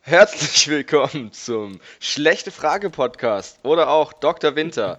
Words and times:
Herzlich 0.00 0.68
willkommen 0.68 1.32
zum 1.32 1.80
Schlechte 1.98 2.50
Frage 2.50 2.90
Podcast 2.90 3.58
oder 3.64 3.88
auch 3.88 4.12
Dr. 4.12 4.54
Winter. 4.54 4.98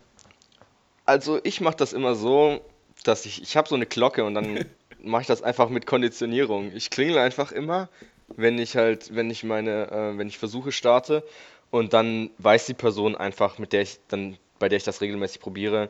also 1.05 1.39
ich 1.44 1.61
mache 1.61 1.77
das 1.77 1.94
immer 1.94 2.16
so, 2.16 2.61
dass 3.09 3.25
ich, 3.25 3.41
ich 3.41 3.57
habe 3.57 3.67
so 3.67 3.75
eine 3.75 3.85
Glocke 3.85 4.23
und 4.23 4.35
dann 4.35 4.65
mache 5.03 5.21
ich 5.23 5.27
das 5.27 5.41
einfach 5.41 5.69
mit 5.69 5.85
Konditionierung. 5.85 6.71
Ich 6.73 6.89
klingel 6.89 7.17
einfach 7.17 7.52
immer, 7.52 7.89
wenn 8.38 8.59
ich 8.59 8.75
halt, 8.77 9.15
wenn 9.15 9.29
ich 9.29 9.43
meine, 9.43 9.91
äh, 9.91 10.17
wenn 10.17 10.27
ich 10.27 10.38
Versuche 10.38 10.71
starte 10.71 11.23
und 11.71 11.93
dann 11.93 12.30
weiß 12.37 12.67
die 12.67 12.73
Person 12.73 13.15
einfach, 13.15 13.57
mit 13.57 13.73
der 13.73 13.81
ich 13.81 13.99
dann, 14.07 14.37
bei 14.59 14.69
der 14.69 14.77
ich 14.77 14.83
das 14.83 15.02
regelmäßig 15.02 15.41
probiere, 15.41 15.89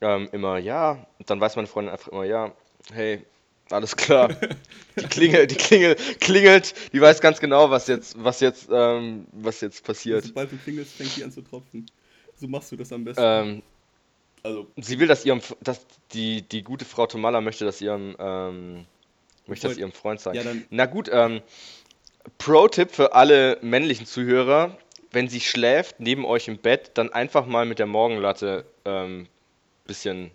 ähm, 0.00 0.28
immer 0.32 0.58
ja. 0.58 1.06
Und 1.18 1.30
dann 1.30 1.40
weiß 1.40 1.56
meine 1.56 1.68
Freundin 1.68 1.92
einfach 1.92 2.08
immer 2.08 2.24
ja, 2.24 2.52
hey, 2.92 3.22
alles 3.70 3.96
klar. 3.96 4.28
Die 4.96 5.06
Klingel, 5.06 5.46
die 5.48 5.56
Klingel 5.56 5.96
klingelt, 6.20 6.74
die 6.92 7.00
weiß 7.00 7.20
ganz 7.20 7.40
genau, 7.40 7.70
was 7.70 7.88
jetzt, 7.88 8.22
was 8.22 8.38
jetzt, 8.40 8.68
ähm, 8.70 9.26
was 9.32 9.60
jetzt 9.60 9.84
passiert. 9.84 10.24
Sobald 10.24 10.52
du 10.52 10.56
klingelst, 10.56 10.94
fängt 10.94 11.16
die 11.16 11.24
an 11.24 11.32
zu 11.32 11.42
tropfen. 11.42 11.86
So 12.36 12.46
machst 12.46 12.70
du 12.70 12.76
das 12.76 12.92
am 12.92 13.04
besten. 13.04 13.22
Ähm, 13.24 13.62
also, 14.44 14.70
sie 14.76 15.00
will, 15.00 15.08
dass 15.08 15.24
ihrem, 15.24 15.40
dass 15.62 15.86
die, 16.12 16.42
die 16.42 16.62
gute 16.62 16.84
Frau 16.84 17.06
Tomala 17.06 17.40
möchte, 17.40 17.64
dass 17.64 17.80
ihrem, 17.80 18.14
ähm, 18.18 18.84
möchte 19.46 19.68
das 19.68 19.78
ihrem 19.78 19.92
Freund 19.92 20.20
sagen. 20.20 20.36
Ja, 20.36 20.44
Na 20.70 20.86
gut, 20.86 21.08
ähm, 21.10 21.40
Pro-Tipp 22.38 22.90
für 22.90 23.14
alle 23.14 23.58
männlichen 23.62 24.06
Zuhörer, 24.06 24.76
wenn 25.12 25.28
sie 25.28 25.40
schläft, 25.40 25.98
neben 25.98 26.24
euch 26.26 26.46
im 26.48 26.58
Bett, 26.58 26.90
dann 26.94 27.10
einfach 27.12 27.46
mal 27.46 27.64
mit 27.64 27.78
der 27.78 27.86
Morgenlatte, 27.86 28.66
ähm, 28.84 29.28
bisschen 29.86 30.30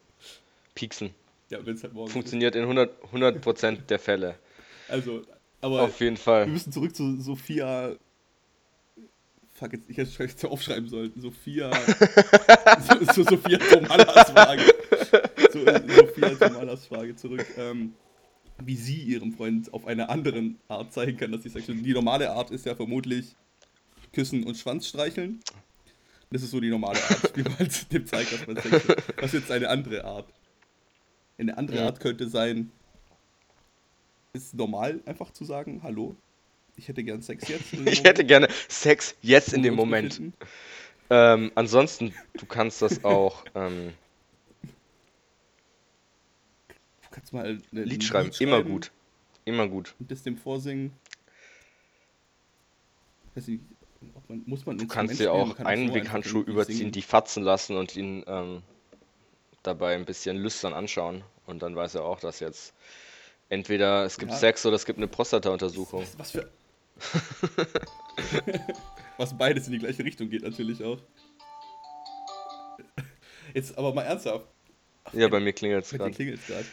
pieksen. 0.75 1.13
ja, 1.49 1.63
wenn 1.65 1.75
es 1.75 1.83
halt 1.83 1.93
morgen 1.93 2.09
Funktioniert 2.09 2.55
in 2.55 2.63
100, 2.63 2.91
100% 3.13 3.85
der 3.87 3.99
Fälle. 3.99 4.29
ist. 4.29 4.91
Also, 4.91 5.21
aber 5.61 5.83
Auf 5.83 5.99
jeden 5.99 6.17
wir 6.17 6.23
Fall. 6.23 6.47
müssen 6.47 6.71
zurück 6.71 6.95
zu 6.95 7.21
Sophia. 7.21 7.95
Fuck, 9.59 9.73
jetzt, 9.73 9.89
ich 9.89 9.97
hätte 9.97 10.23
es 10.23 10.45
aufschreiben 10.45 10.87
sollen. 10.87 11.11
Sophia. 11.17 11.69
so, 13.05 13.13
so 13.13 13.23
Sophia 13.23 13.57
Tomalas 13.57 14.31
Frage. 14.31 14.63
So, 15.51 15.65
Sophia 15.65 16.29
Tomalas 16.29 16.85
Frage 16.85 17.15
zurück. 17.17 17.45
Ähm, 17.57 17.93
wie 18.65 18.75
sie 18.75 19.01
ihrem 19.03 19.33
Freund 19.33 19.73
auf 19.73 19.85
einer 19.85 20.09
anderen 20.09 20.59
Art 20.67 20.93
zeigen 20.93 21.17
kann, 21.17 21.31
dass 21.31 21.43
sie 21.43 21.49
Sex 21.49 21.67
will. 21.67 21.81
Die 21.81 21.93
normale 21.93 22.31
Art 22.31 22.51
ist 22.51 22.65
ja 22.65 22.75
vermutlich 22.75 23.35
küssen 24.13 24.43
und 24.45 24.57
Schwanz 24.57 24.87
streicheln. 24.87 25.41
Das 26.31 26.41
ist 26.43 26.51
so 26.51 26.59
die 26.59 26.69
normale 26.69 26.99
Art, 27.01 27.35
wie 27.35 27.43
man 27.43 27.57
dem 27.91 28.05
zeigt, 28.05 28.31
dass 28.33 28.47
man 28.47 28.57
Sex 28.57 28.87
will. 28.87 28.95
Was 29.17 29.33
ist 29.33 29.41
jetzt 29.41 29.51
eine 29.51 29.69
andere 29.69 30.05
Art? 30.05 30.31
Eine 31.37 31.57
andere 31.57 31.77
Ja. 31.77 31.85
Art 31.85 31.99
könnte 31.99 32.29
sein, 32.29 32.71
ist 34.33 34.53
normal 34.53 35.01
einfach 35.05 35.31
zu 35.31 35.43
sagen, 35.43 35.81
hallo, 35.83 36.15
ich 36.79 36.87
hätte 36.87 37.03
gern 37.03 37.21
Sex 37.21 37.47
jetzt. 37.47 37.73
in 37.73 37.79
dem 37.85 37.93
Ich 37.93 38.03
hätte 38.03 38.25
gerne 38.25 38.47
Sex 38.67 39.15
jetzt 39.21 39.53
in 39.53 39.61
dem 39.61 39.75
Moment. 39.75 40.21
Ähm, 41.09 41.51
ansonsten, 41.55 42.13
du 42.33 42.45
kannst 42.45 42.81
das 42.81 43.03
auch 43.03 43.43
ähm, 43.55 43.93
Du 47.03 47.09
kannst 47.11 47.33
mal 47.33 47.45
ein 47.45 47.63
Lied 47.71 48.03
schreiben, 48.03 48.29
Lied 48.29 48.41
immer 48.41 48.57
schreiben 48.57 48.69
gut. 48.69 48.91
Immer 49.45 49.67
gut. 49.67 49.95
Und 49.99 50.11
das 50.11 50.23
dem 50.23 50.37
vorsingen. 50.37 50.93
Weiß 53.33 53.47
nicht, 53.47 53.61
man, 54.27 54.43
muss 54.45 54.65
man 54.65 54.77
Du 54.77 54.87
kannst 54.87 55.19
dir 55.19 55.33
auch 55.33 55.57
Einweghandschuh 55.59 56.41
überziehen, 56.41 56.91
die 56.91 57.01
fatzen 57.01 57.43
lassen 57.43 57.75
und 57.75 57.95
ihn 57.95 58.23
ähm, 58.27 58.61
dabei 59.63 59.95
ein 59.95 60.05
bisschen 60.05 60.37
lüstern 60.37 60.73
anschauen. 60.73 61.23
Und 61.45 61.63
dann 61.63 61.75
weiß 61.75 61.95
er 61.95 62.05
auch, 62.05 62.19
dass 62.19 62.39
jetzt 62.39 62.73
entweder 63.49 64.05
es 64.05 64.17
gibt 64.19 64.31
Ja. 64.31 64.37
Sex 64.37 64.65
oder 64.65 64.75
es 64.75 64.85
gibt 64.85 64.99
eine 64.99 65.07
Prostata-Untersuchung. 65.07 66.03
Was, 66.03 66.19
was 66.19 66.31
für. 66.31 66.49
was 69.17 69.37
beides 69.37 69.67
in 69.67 69.73
die 69.73 69.79
gleiche 69.79 70.03
Richtung 70.03 70.29
geht, 70.29 70.43
natürlich 70.43 70.83
auch. 70.83 70.99
Jetzt 73.53 73.77
aber 73.77 73.93
mal 73.93 74.03
ernsthaft. 74.03 74.47
Ja, 75.13 75.27
bei 75.27 75.39
mir 75.39 75.53
klingelt 75.53 75.85
es 75.85 75.91
gerade. 75.91 76.65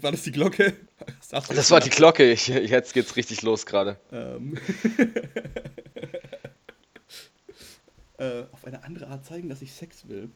War 0.00 0.12
das 0.12 0.22
die 0.22 0.32
Glocke? 0.32 0.74
Das 1.30 1.48
jetzt 1.48 1.70
war 1.70 1.80
die 1.80 1.90
Glocke. 1.90 2.30
Ich, 2.30 2.48
jetzt 2.48 2.92
geht's 2.92 3.16
richtig 3.16 3.42
los 3.42 3.64
gerade. 3.64 3.98
Ähm. 4.12 4.58
äh, 8.18 8.42
auf 8.52 8.66
eine 8.66 8.84
andere 8.84 9.06
Art 9.06 9.24
zeigen, 9.24 9.48
dass 9.48 9.62
ich 9.62 9.72
Sex 9.72 10.06
will. 10.08 10.28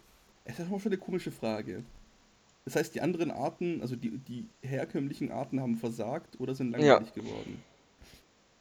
Es 0.44 0.58
ist 0.58 0.72
auch 0.72 0.80
schon 0.80 0.92
eine 0.92 0.98
komische 0.98 1.30
Frage. 1.30 1.84
Das 2.64 2.76
heißt, 2.76 2.94
die 2.94 3.02
anderen 3.02 3.30
Arten, 3.30 3.82
also 3.82 3.94
die, 3.94 4.16
die 4.18 4.46
herkömmlichen 4.62 5.30
Arten 5.30 5.60
haben 5.60 5.76
versagt 5.76 6.40
oder 6.40 6.54
sind 6.54 6.70
langweilig 6.70 7.12
geworden. 7.12 7.62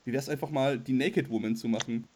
Wie 0.06 0.12
wäre 0.12 0.22
es 0.22 0.30
einfach 0.30 0.50
mal, 0.50 0.78
die 0.80 0.94
Naked 0.94 1.30
Woman 1.30 1.56
zu 1.56 1.68
machen? 1.68 2.08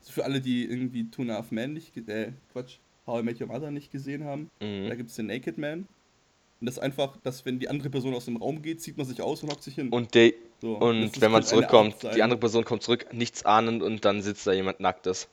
Also 0.00 0.12
für 0.12 0.24
alle, 0.24 0.40
die 0.40 0.64
irgendwie 0.64 1.10
Two 1.10 1.22
and 1.22 1.30
a 1.32 1.34
Half 1.34 1.50
Men 1.50 1.74
nicht, 1.74 1.96
äh, 2.08 2.32
Quatsch, 2.52 2.78
How 3.06 3.20
I 3.20 3.22
Met 3.22 3.40
Your 3.40 3.48
Mother 3.48 3.70
nicht 3.70 3.90
gesehen 3.92 4.24
haben, 4.24 4.50
da 4.60 4.66
Mhm. 4.66 4.96
gibt 4.96 5.10
es 5.10 5.16
den 5.16 5.26
Naked 5.26 5.58
Man. 5.58 5.80
Und 6.60 6.66
das 6.66 6.76
ist 6.76 6.82
einfach, 6.82 7.16
dass 7.22 7.44
wenn 7.46 7.58
die 7.58 7.68
andere 7.68 7.88
Person 7.90 8.14
aus 8.14 8.26
dem 8.26 8.36
Raum 8.36 8.60
geht, 8.62 8.82
zieht 8.82 8.96
man 8.98 9.06
sich 9.06 9.20
aus 9.22 9.42
und 9.42 9.50
hockt 9.50 9.62
sich 9.62 9.74
hin. 9.74 9.88
Und, 9.88 10.14
der, 10.14 10.32
So, 10.60 10.74
und 10.76 11.18
wenn 11.20 11.32
man 11.32 11.42
zurückkommt, 11.42 12.02
die 12.14 12.22
andere 12.22 12.38
Person 12.38 12.64
kommt 12.64 12.82
zurück, 12.82 13.06
nichts 13.12 13.44
ahnend 13.46 13.82
und 13.82 14.04
dann 14.04 14.20
sitzt 14.22 14.46
da 14.46 14.52
jemand 14.52 14.78
Nacktes. 14.80 15.28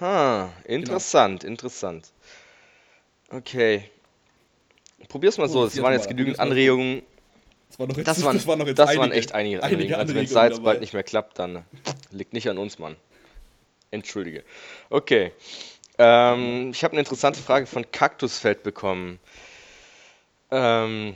Ha, 0.00 0.52
interessant, 0.64 1.44
interessant. 1.44 2.12
Okay. 3.30 3.84
Probier's 5.08 5.38
mal 5.38 5.48
so, 5.48 5.64
es 5.64 5.80
waren 5.80 5.92
jetzt 5.92 6.08
genügend. 6.08 6.40
Anregungen. 6.40 7.02
Das, 7.76 7.78
war 7.80 7.86
noch 7.86 7.96
jetzt, 7.96 8.06
Das 8.08 8.22
waren, 8.22 8.36
das 8.36 8.46
waren 8.46 8.58
noch 8.58 8.66
jetzt 8.66 8.78
das 8.78 8.90
waren 8.90 9.00
einige, 9.04 9.16
echt 9.16 9.32
einige 9.32 9.62
einige 9.62 9.98
Anregungen. 9.98 10.00
Also 10.00 10.14
wenn 10.14 10.50
dabei. 10.50 10.64
bald 10.64 10.80
nicht 10.80 10.92
mehr 10.92 11.02
klappt, 11.02 11.38
dann 11.38 11.64
liegt 12.10 12.32
nicht 12.32 12.48
an 12.48 12.58
uns, 12.58 12.78
Mann. 12.78 12.96
Entschuldige. 13.90 14.44
Okay. 14.90 15.32
Ähm, 15.98 16.70
ich 16.72 16.82
habe 16.84 16.92
eine 16.92 17.00
interessante 17.00 17.40
Frage 17.40 17.66
von 17.66 17.90
Kaktusfeld 17.90 18.62
bekommen. 18.62 19.18
Ähm, 20.50 21.14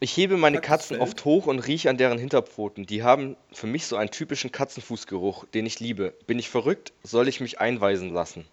Ich 0.00 0.16
hebe 0.16 0.36
meine 0.36 0.60
Katzen 0.60 0.98
oft 1.00 1.24
hoch 1.24 1.46
und 1.46 1.58
rieche 1.60 1.90
an 1.90 1.96
deren 1.98 2.18
Hinterpfoten. 2.18 2.86
Die 2.86 3.02
haben 3.02 3.36
für 3.52 3.66
mich 3.66 3.86
so 3.86 3.96
einen 3.96 4.10
typischen 4.10 4.50
Katzenfußgeruch, 4.50 5.44
den 5.46 5.66
ich 5.66 5.78
liebe. 5.80 6.14
Bin 6.26 6.38
ich 6.38 6.48
verrückt? 6.48 6.92
Soll 7.02 7.28
ich 7.28 7.40
mich 7.40 7.60
einweisen 7.60 8.12
lassen? 8.12 8.46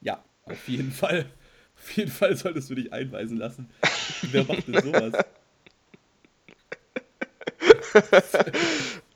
Ja, 0.00 0.22
auf 0.44 0.68
jeden 0.68 0.92
Fall. 0.92 1.26
Auf 1.86 1.96
jeden 1.96 2.10
Fall 2.10 2.36
solltest 2.36 2.68
du 2.68 2.74
dich 2.74 2.92
einweisen 2.92 3.36
lassen. 3.36 3.70
Wer 4.32 4.42
macht 4.42 4.66
denn 4.66 4.82
sowas? 4.82 5.14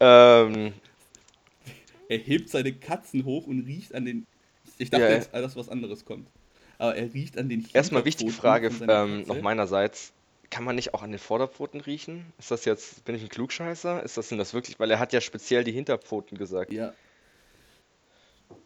Ähm, 0.03 0.73
Er 2.09 2.17
hebt 2.19 2.49
seine 2.49 2.73
Katzen 2.73 3.27
hoch 3.27 3.47
und 3.47 3.67
riecht 3.67 3.95
an 3.95 4.07
den. 4.07 4.27
Ich 4.79 4.89
dachte 4.89 5.05
Ja, 5.05 5.11
jetzt, 5.11 5.35
dass 5.35 5.57
was 5.57 5.69
anderes 5.69 6.07
kommt. 6.07 6.29
Aber 6.79 6.97
er 6.97 7.13
riecht 7.13 7.37
an 7.37 7.51
den 7.51 7.69
erstmal 7.75 8.07
wichtige 8.07 8.31
Frage 8.31 8.71
ähm, 8.89 9.25
noch 9.27 9.43
meinerseits. 9.43 10.13
Kann 10.49 10.65
man 10.65 10.77
nicht 10.77 10.95
auch 10.95 11.03
an 11.03 11.11
den 11.11 11.19
Vorderpfoten 11.19 11.81
riechen? 11.83 12.25
Ist 12.39 12.51
das 12.51 12.65
jetzt, 12.65 13.05
bin 13.05 13.15
ich 13.15 13.23
ein 13.23 13.29
Klugscheißer? 13.29 14.03
Ist 14.03 14.17
das 14.17 14.29
denn 14.29 14.39
das 14.39 14.55
wirklich? 14.55 14.81
Weil 14.81 14.91
er 14.91 14.99
hat 14.99 15.13
ja 15.13 15.21
speziell 15.21 15.65
die 15.65 15.73
Hinterpfoten 15.73 16.39
gesagt. 16.39 16.73
Ja. 16.73 16.95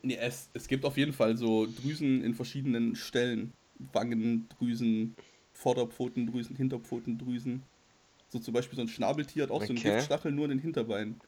Nee, 0.02 0.16
es, 0.20 0.50
es 0.54 0.68
gibt 0.68 0.84
auf 0.84 0.96
jeden 0.96 1.12
Fall 1.14 1.36
so 1.36 1.66
Drüsen 1.66 2.22
in 2.22 2.34
verschiedenen 2.34 2.94
Stellen. 2.94 3.52
Wangendrüsen, 3.92 5.14
Vorderpfotendrüsen, 5.52 6.56
Hinterpfotendrüsen. 6.56 7.62
So 8.28 8.38
zum 8.38 8.54
Beispiel 8.54 8.76
so 8.76 8.82
ein 8.82 8.88
Schnabeltier 8.88 9.44
hat 9.44 9.50
auch 9.50 9.62
so 9.62 9.68
einen 9.68 9.78
Okay. 9.78 9.92
Giftstachel 9.92 10.32
nur 10.32 10.44
in 10.44 10.50
den 10.50 10.58
Hinterbeinen. 10.58 11.20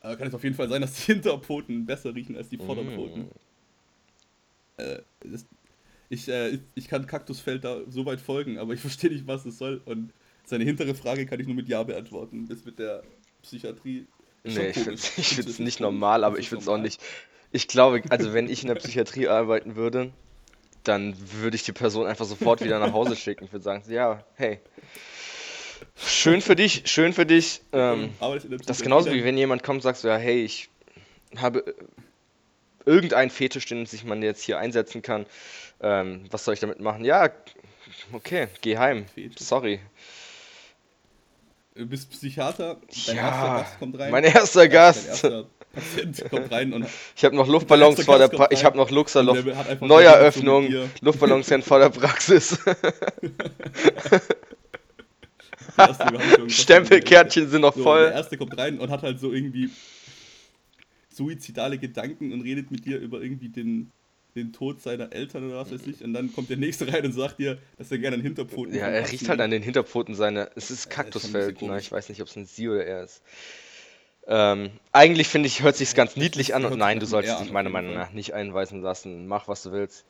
Aber 0.00 0.16
kann 0.16 0.28
es 0.28 0.34
auf 0.34 0.42
jeden 0.42 0.56
Fall 0.56 0.68
sein, 0.68 0.82
dass 0.82 0.94
die 0.94 1.02
Hinterpfoten 1.12 1.86
besser 1.86 2.14
riechen 2.14 2.36
als 2.36 2.48
die 2.48 2.58
Vorderpfoten. 2.58 3.22
Mm. 3.22 4.80
Äh, 4.80 5.02
das, 5.20 5.46
ich, 6.08 6.28
äh, 6.28 6.58
ich- 6.74 6.88
kann 6.88 7.06
Kaktusfeld 7.06 7.64
da 7.64 7.80
so 7.88 8.04
weit 8.04 8.20
folgen, 8.20 8.58
aber 8.58 8.74
ich 8.74 8.80
verstehe 8.88 9.10
nicht, 9.10 9.26
was 9.26 9.46
es 9.46 9.58
soll. 9.58 9.80
Und 9.84 10.12
seine 10.44 10.64
hintere 10.64 10.94
Frage 10.94 11.24
kann 11.26 11.40
ich 11.40 11.46
nur 11.46 11.56
mit 11.56 11.68
Ja 11.68 11.82
beantworten. 11.82 12.46
Das 12.48 12.64
mit 12.64 12.78
der 12.78 13.02
Psychiatrie. 13.42 14.06
Nee, 14.44 14.70
ich 14.70 14.74
finde 14.74 15.50
es 15.50 15.58
nicht 15.60 15.78
normal, 15.80 16.24
aber 16.24 16.38
ich 16.38 16.48
finde 16.48 16.62
es 16.62 16.68
auch 16.68 16.78
nicht. 16.78 17.00
Ich 17.52 17.68
glaube, 17.68 18.02
also 18.08 18.32
wenn 18.32 18.48
ich 18.48 18.62
in 18.62 18.68
der 18.68 18.74
Psychiatrie 18.74 19.28
arbeiten 19.28 19.76
würde, 19.76 20.12
dann 20.84 21.14
würde 21.40 21.56
ich 21.56 21.62
die 21.62 21.72
Person 21.72 22.06
einfach 22.06 22.24
sofort 22.24 22.62
wieder 22.62 22.78
nach 22.78 22.92
Hause 22.92 23.16
schicken. 23.16 23.44
Ich 23.44 23.52
würde 23.52 23.62
sagen, 23.62 23.82
ja, 23.88 24.24
hey, 24.34 24.60
schön 25.96 26.40
für 26.40 26.56
dich, 26.56 26.82
schön 26.86 27.12
für 27.12 27.26
dich. 27.26 27.62
Ähm, 27.72 28.10
das 28.66 28.78
ist 28.78 28.82
genauso 28.82 29.12
wie 29.12 29.24
wenn 29.24 29.36
jemand 29.36 29.62
kommt 29.62 29.78
und 29.78 29.82
sagt 29.82 29.98
so, 29.98 30.08
ja, 30.08 30.16
hey, 30.16 30.44
ich 30.44 30.68
habe 31.36 31.60
äh, 31.66 31.74
irgendeinen 32.84 33.30
Fetisch, 33.30 33.66
den 33.66 33.86
sich 33.86 34.04
man 34.04 34.22
jetzt 34.22 34.42
hier 34.42 34.58
einsetzen 34.58 35.02
kann. 35.02 35.26
Ähm, 35.80 36.24
was 36.30 36.44
soll 36.44 36.54
ich 36.54 36.60
damit 36.60 36.80
machen? 36.80 37.04
Ja, 37.04 37.30
okay, 38.12 38.48
geh 38.60 38.76
heim. 38.78 39.06
Fetisch. 39.14 39.46
Sorry. 39.46 39.80
Du 41.74 41.86
bist 41.86 42.10
Psychiater, 42.10 42.76
dein 43.06 43.16
Ja, 43.16 43.22
erster 43.28 43.46
Gast 43.62 43.78
kommt 43.78 43.98
rein. 43.98 44.10
mein 44.10 44.24
erster 44.24 44.68
Gast. 44.68 45.08
erster 45.08 45.46
Patient 45.72 46.30
kommt 46.30 46.50
rein 46.52 46.72
und 46.72 46.86
Ich 47.16 47.24
habe 47.24 47.34
noch 47.34 47.48
Luftballons 47.48 48.02
vor 48.04 48.18
der 48.18 48.28
pra 48.28 48.48
ich 48.50 48.64
habe 48.64 48.76
noch 48.76 48.90
der 48.90 49.58
einfach 49.68 49.86
Neueröffnung, 49.86 50.72
Luftballons 51.00 51.46
sind 51.46 51.64
vor 51.64 51.78
der 51.78 51.90
Praxis. 51.90 52.58
Stempelkärtchen 56.48 57.48
sind 57.48 57.62
noch 57.62 57.74
So, 57.74 57.82
Der 57.82 57.84
voll. 57.84 58.12
erste 58.14 58.36
kommt 58.36 58.56
rein 58.58 58.78
und 58.78 58.90
hat 58.90 59.02
halt 59.02 59.18
so 59.20 59.32
irgendwie 59.32 59.70
suizidale 61.10 61.78
Gedanken 61.78 62.32
und 62.32 62.42
redet 62.42 62.70
mit 62.70 62.84
dir 62.84 62.98
über 62.98 63.22
irgendwie 63.22 63.48
den, 63.48 63.90
den 64.34 64.52
Tod 64.52 64.80
seiner 64.80 65.12
Eltern 65.12 65.46
oder 65.46 65.58
was 65.58 65.72
weiß 65.72 65.86
ich. 65.86 66.02
Und 66.02 66.14
dann 66.14 66.32
kommt 66.32 66.50
der 66.50 66.56
nächste 66.56 66.92
rein 66.92 67.04
und 67.04 67.12
sagt 67.12 67.38
dir, 67.38 67.58
dass 67.78 67.90
er 67.90 67.98
gerne 67.98 68.16
an 68.16 68.22
Hinterpfoten 68.22 68.74
Ja, 68.74 68.86
er 68.88 69.10
riecht 69.10 69.28
halt 69.28 69.40
an 69.40 69.50
den 69.50 69.62
Hinterpfoten 69.62 70.14
seine. 70.14 70.50
Es 70.56 70.70
ist 70.70 70.90
Kaktusfeld, 70.90 71.54
bisschen 71.58 71.72
ne? 71.72 71.78
Ich 71.80 71.92
weiß 71.92 72.08
nicht, 72.08 72.20
ob 72.22 72.28
es 72.28 72.36
ein 72.36 72.46
Sie 72.46 72.68
oder 72.68 72.84
er 72.84 73.04
ist. 73.04 73.22
Ähm, 74.26 74.70
eigentlich 74.92 75.28
finde 75.28 75.48
ich, 75.48 75.62
hört 75.62 75.76
sich's 75.76 75.94
ganz 75.94 76.16
niedlich 76.16 76.54
an 76.54 76.64
und 76.64 76.72
sich 76.72 76.78
nein, 76.78 77.00
du 77.00 77.06
solltest 77.06 77.40
dich 77.40 77.50
meiner 77.50 77.70
Meinung 77.70 77.94
nach 77.94 78.12
nicht 78.12 78.34
einweisen 78.34 78.80
lassen. 78.80 79.26
Mach, 79.26 79.48
was 79.48 79.62
du 79.64 79.72
willst. 79.72 80.04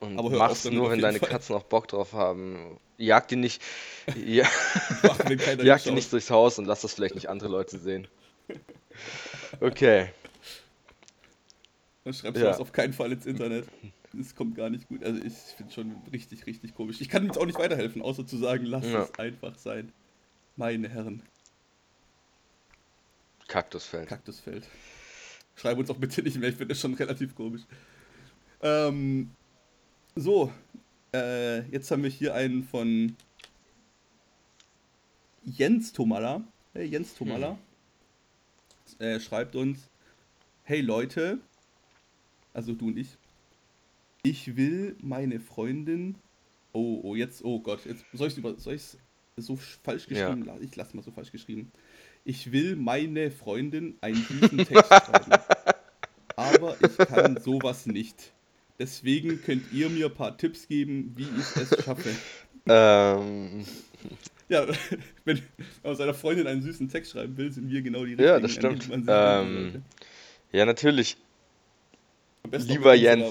Und 0.00 0.18
Aber 0.18 0.30
mach's 0.30 0.64
nur, 0.64 0.90
wenn 0.90 1.00
deine 1.00 1.18
Fall. 1.18 1.28
Katzen 1.28 1.54
auch 1.56 1.62
Bock 1.64 1.88
drauf 1.88 2.12
haben. 2.12 2.78
Jag 2.98 3.26
die 3.28 3.36
nicht, 3.36 3.62
ja, 4.16 4.46
jag 5.62 5.82
die 5.82 5.90
nicht 5.90 6.12
durchs 6.12 6.30
Haus 6.30 6.58
und 6.58 6.66
lass 6.66 6.82
das 6.82 6.94
vielleicht 6.94 7.14
nicht 7.14 7.28
andere 7.28 7.48
Leute 7.48 7.78
sehen. 7.78 8.06
Okay. 9.60 10.08
Dann 12.04 12.14
schreibst 12.14 12.40
Ja. 12.40 12.46
du 12.46 12.50
das 12.50 12.60
auf 12.60 12.72
keinen 12.72 12.92
Fall 12.92 13.12
ins 13.12 13.26
Internet. 13.26 13.66
Das 14.12 14.34
kommt 14.34 14.56
gar 14.56 14.70
nicht 14.70 14.88
gut. 14.88 15.02
Also 15.04 15.22
ich 15.22 15.32
finde 15.56 15.72
schon 15.72 15.96
richtig, 16.12 16.46
richtig 16.46 16.74
komisch. 16.74 17.00
Ich 17.00 17.08
kann 17.08 17.24
jetzt 17.24 17.38
auch 17.38 17.46
nicht 17.46 17.58
weiterhelfen, 17.58 18.02
außer 18.02 18.26
zu 18.26 18.36
sagen, 18.36 18.66
lass 18.66 18.84
Ja. 18.84 19.02
es 19.04 19.18
einfach 19.18 19.56
sein. 19.56 19.92
Meine 20.56 20.88
Herren, 20.88 21.22
Kaktusfeld. 23.48 24.08
Kaktusfeld. 24.08 24.66
Schreib 25.56 25.78
uns 25.78 25.90
auch 25.90 25.96
bitte 25.98 26.22
nicht 26.22 26.38
mehr, 26.38 26.48
ich 26.48 26.56
finde 26.56 26.74
das 26.74 26.80
schon 26.80 26.94
relativ 26.94 27.34
komisch. 27.34 27.62
Ähm, 28.62 29.30
so, 30.14 30.52
äh, 31.14 31.60
jetzt 31.70 31.90
haben 31.90 32.02
wir 32.02 32.10
hier 32.10 32.34
einen 32.34 32.64
von 32.64 33.16
Jens 35.44 35.92
Tomalla. 35.92 36.42
Hey 36.72 36.86
Jens 36.86 37.14
Tomalla. 37.14 37.58
Er 38.98 39.20
schreibt 39.20 39.56
uns, 39.56 39.88
hey 40.64 40.80
Leute, 40.80 41.38
also 42.54 42.72
du 42.72 42.86
und 42.88 42.98
ich, 42.98 43.08
ich 44.22 44.56
will 44.56 44.96
meine 45.02 45.40
Freundin, 45.40 46.14
oh, 46.72 47.00
oh, 47.02 47.14
jetzt, 47.14 47.44
oh 47.44 47.60
Gott, 47.60 47.84
jetzt 47.86 48.04
soll 48.12 48.28
ich 48.28 48.38
ich 48.76 48.96
so 49.36 49.56
falsch 49.56 50.06
Ja. 50.08 50.28
geschrieben, 50.28 50.44
la- 50.44 50.60
ich 50.60 50.74
lasse 50.76 50.94
mal 50.96 51.02
so 51.02 51.10
falsch 51.10 51.32
geschrieben. 51.32 51.72
Ich 52.24 52.52
will 52.52 52.76
meine 52.76 53.30
Freundin 53.30 53.96
einen 54.00 54.14
süßen 54.16 54.58
Text 54.58 54.86
schreiben, 54.88 55.32
aber 56.36 56.76
ich 56.80 56.96
kann 57.08 57.36
sowas 57.40 57.86
nicht. 57.86 58.32
Deswegen 58.78 59.42
könnt 59.42 59.72
ihr 59.72 59.88
mir 59.88 60.06
ein 60.06 60.14
paar 60.14 60.36
Tipps 60.36 60.66
geben, 60.68 61.12
wie 61.16 61.22
ich 61.24 61.56
es 61.56 61.84
schaffe. 61.84 62.10
Ähm, 62.68 63.64
Ja, 64.48 64.66
wenn 65.24 65.42
man 65.82 65.96
seiner 65.96 66.14
Freundin 66.14 66.46
einen 66.46 66.62
süßen 66.62 66.88
Text 66.88 67.12
schreiben 67.12 67.36
will, 67.36 67.50
sind 67.52 67.70
wir 67.70 67.82
genau 67.82 68.04
die 68.04 68.14
Ja, 68.14 68.36
richtigen. 68.36 68.78
das 68.78 68.90
an 68.90 69.00
die 69.00 69.04
stimmt. 69.04 69.08
Ähm, 69.08 69.82
ja, 70.52 70.64
natürlich. 70.64 71.16
Lieber 72.50 72.94
Jens. 72.94 73.24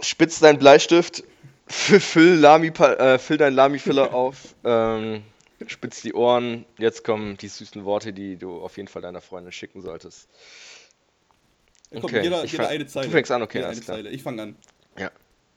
Spitz 0.00 0.40
deinen 0.40 0.58
Bleistift, 0.58 1.22
füll, 1.66 2.36
Lami, 2.36 2.68
äh, 2.68 3.18
füll 3.18 3.36
deinen 3.36 3.54
Lami-Filler 3.54 4.12
auf, 4.14 4.54
ähm, 4.64 5.22
spitz 5.68 6.02
die 6.02 6.14
Ohren. 6.14 6.64
Jetzt 6.78 7.04
kommen 7.04 7.36
die 7.36 7.48
süßen 7.48 7.84
Worte, 7.84 8.12
die 8.12 8.36
du 8.36 8.60
auf 8.62 8.76
jeden 8.76 8.88
Fall 8.88 9.02
deiner 9.02 9.20
Freundin 9.20 9.52
schicken 9.52 9.80
solltest. 9.82 10.28
Okay, 11.90 12.22
jeder, 12.22 12.44
ich 12.44 12.52
jeder 12.52 12.64
fang- 12.64 12.72
eine 12.72 12.86
Zeile. 12.86 13.06
du 13.06 13.12
fängst 13.12 13.30
an, 13.30 13.42
okay, 13.42 13.58
Jeder 13.58 13.68
alles 13.68 13.80
klar. 13.82 13.96
Zeile. 13.98 14.10
Ich 14.10 14.22
fange 14.22 14.42
an. 14.42 14.56
Ja. 14.98 15.10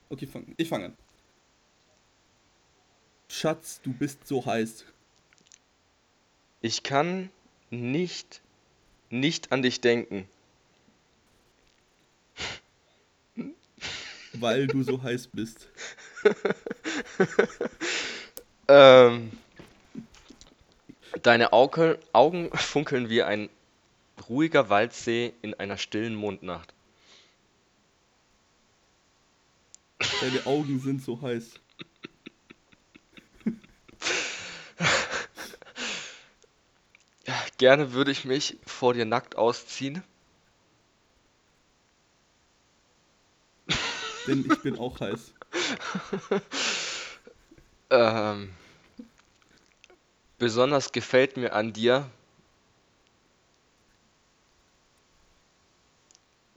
Okay, 0.10 0.28
fang, 0.28 0.54
ich 0.58 0.68
fange 0.70 0.86
an. 0.86 0.98
Schatz, 3.30 3.82
du 3.84 3.92
bist 3.94 4.28
so 4.28 4.46
heiß. 4.46 4.86
Ich 6.62 6.84
kann 6.84 7.30
nicht, 7.70 8.42
nicht 9.10 9.52
an 9.52 9.62
dich 9.62 9.82
denken. 9.82 10.28
Weil 14.34 14.68
du 14.68 14.84
so 14.84 15.02
heiß 15.02 15.28
bist. 15.28 15.70
Ähm, 18.68 19.32
deine 21.24 21.54
Auge, 21.54 22.00
Augen 22.14 22.52
funkeln 22.58 23.10
wie 23.10 23.24
ein 23.24 23.50
ruhiger 24.30 24.70
Waldsee 24.70 25.34
in 25.42 25.56
einer 25.56 25.78
stillen 25.78 26.16
Mondnacht. 26.16 26.74
Deine 30.22 30.46
Augen 30.46 30.80
sind 30.80 31.02
so 31.02 31.22
heiß. 31.22 31.60
Gerne 37.58 37.94
würde 37.94 38.12
ich 38.12 38.26
mich 38.26 38.58
vor 38.66 38.94
dir 38.94 39.06
nackt 39.06 39.38
ausziehen. 39.38 40.04
Denn 44.28 44.46
ich 44.50 44.62
bin 44.62 44.78
auch 44.78 45.00
heiß. 45.00 45.34
Ähm, 47.90 48.54
besonders 50.38 50.92
gefällt 50.92 51.38
mir 51.38 51.54
an 51.54 51.74
dir, 51.74 52.10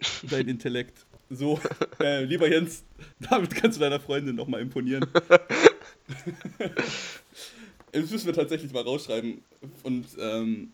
Dein 0.22 0.48
Intellekt. 0.48 1.06
So, 1.30 1.60
äh, 2.00 2.24
lieber 2.24 2.48
Jens, 2.48 2.84
damit 3.18 3.54
kannst 3.54 3.78
du 3.78 3.80
deiner 3.80 4.00
Freundin 4.00 4.36
nochmal 4.36 4.60
imponieren. 4.60 5.06
Das 7.90 8.10
müssen 8.10 8.26
wir 8.26 8.34
tatsächlich 8.34 8.70
mal 8.72 8.82
rausschreiben 8.82 9.42
und 9.82 10.06
ähm, 10.18 10.72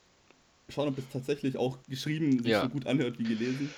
schauen, 0.69 0.89
ob 0.89 0.99
es 0.99 1.05
tatsächlich 1.13 1.57
auch 1.57 1.79
geschrieben 1.89 2.43
sich 2.43 2.49
Ja. 2.53 2.63
so 2.63 2.69
gut 2.69 2.87
anhört 2.87 3.21
wie 3.21 3.23
gelesen. 3.25 3.73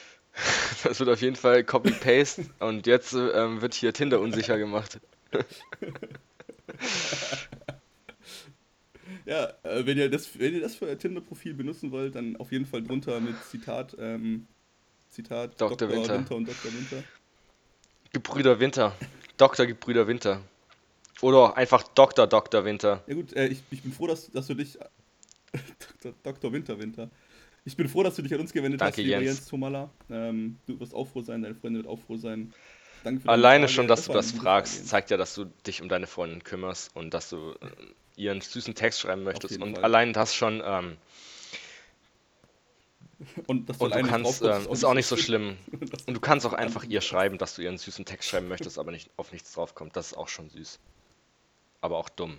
das 0.85 0.99
wird 0.99 1.11
auf 1.11 1.21
jeden 1.21 1.37
Fall 1.37 1.63
Copy-Paste 1.63 2.47
und 2.61 2.87
jetzt 2.87 3.13
äh, 3.13 3.29
ähm, 3.29 3.61
wird 3.61 3.75
hier 3.75 3.93
Tinder 3.93 4.21
unsicher 4.21 4.57
gemacht. 4.57 5.01
Ja, 9.27 9.53
äh, 9.65 9.85
wenn, 9.85 9.99
ihr 9.99 10.09
das, 10.09 10.39
wenn 10.39 10.55
ihr 10.55 10.61
das 10.61 10.77
für 10.77 10.87
euer 10.87 10.99
Tinder-Profil 10.99 11.55
benutzen 11.55 11.91
wollt, 11.91 12.15
dann 12.15 12.37
auf 12.37 12.53
jeden 12.53 12.65
Fall 12.65 12.83
drunter 12.83 13.21
mit 13.21 13.35
Zitat, 13.45 13.97
ähm, 13.99 14.47
Zitat 15.11 15.61
Dr. 15.61 15.89
Winter. 15.91 16.15
Winter 16.15 16.37
und 16.37 16.49
Dr. 16.49 16.73
Winter. 16.73 17.03
Gebrüder 18.13 18.61
Winter. 18.61 18.97
Dr. 19.37 19.67
Gebrüder 19.67 20.07
Winter. 20.07 20.41
Oder 21.21 21.57
einfach 21.57 21.83
Dr. 21.83 22.27
Dr. 22.27 22.65
Winter. 22.65 23.03
Ja 23.07 23.15
gut, 23.15 23.33
äh, 23.35 23.49
ich, 23.49 23.63
ich 23.71 23.83
bin 23.83 23.93
froh, 23.93 24.07
dass, 24.07 24.31
dass 24.31 24.47
du 24.47 24.55
dich. 24.55 24.79
Dr. 26.03 26.15
Dr. 26.23 26.53
Winter 26.53 26.79
Winter. 26.79 27.11
Ich 27.65 27.77
bin 27.77 27.89
froh, 27.89 28.05
dass 28.05 28.15
du 28.15 28.23
dich 28.23 28.33
an 28.33 28.41
uns 28.41 28.53
gewendet 28.53 28.81
Danke, 28.81 28.93
hast, 28.93 28.97
lieber 28.99 29.21
Jens. 29.21 29.39
Jens 29.39 29.49
Tomala. 29.49 29.91
Ähm, 30.09 30.59
du 30.67 30.79
wirst 30.79 30.95
auch 30.95 31.09
froh 31.09 31.23
sein, 31.23 31.43
deine 31.43 31.57
Freundin 31.57 31.83
wird 31.83 31.93
auch 31.93 31.99
froh 31.99 32.17
sein. 32.17 32.55
Danke 33.03 33.23
für 33.23 33.29
Alleine 33.29 33.69
schon, 33.69 33.89
dass 33.89 34.07
du 34.07 34.13
das 34.13 34.27
eine 34.27 34.33
gute 34.35 34.43
fragst, 34.45 34.87
zeigt 34.87 35.11
ja, 35.11 35.17
dass 35.17 35.35
du 35.35 35.47
dich 35.67 35.83
um 35.83 35.89
deine 35.89 36.07
Freundin 36.07 36.45
kümmerst 36.45 36.95
und 36.95 37.13
dass 37.13 37.31
du 37.31 37.53
äh, 37.61 37.67
ihren 38.17 38.41
süßen 38.41 38.75
Text 38.75 39.01
schreiben 39.01 39.23
möchtest. 39.23 39.61
Und 39.61 39.75
Fall. 39.75 39.85
allein 39.85 40.13
das 40.13 40.35
schon, 40.35 40.63
ähm, 40.65 40.97
Und, 43.47 43.69
und 43.81 43.95
du 43.95 44.03
kannst, 44.03 44.43
ähm, 44.43 44.67
ist 44.71 44.85
auch 44.85 44.95
nicht 44.95 45.07
so 45.07 45.17
schlimm. 45.17 45.57
Und 46.07 46.15
du 46.15 46.21
kannst 46.21 46.45
auch 46.45 46.53
einfach 46.53 46.85
ihr 46.85 47.01
schreiben, 47.01 47.39
dass 47.39 47.55
du 47.55 47.63
ihren 47.63 47.79
süßen 47.79 48.05
Text 48.05 48.29
schreiben 48.29 48.49
möchtest, 48.49 48.79
aber 48.79 48.91
nicht 48.91 49.11
auf 49.17 49.33
nichts 49.33 49.53
draufkommt. 49.55 49.97
Das 49.97 50.09
ist 50.09 50.15
auch 50.19 50.29
schon 50.29 50.51
süß. 50.51 50.79
Aber 51.81 51.97
auch 51.97 52.09
dumm. 52.11 52.39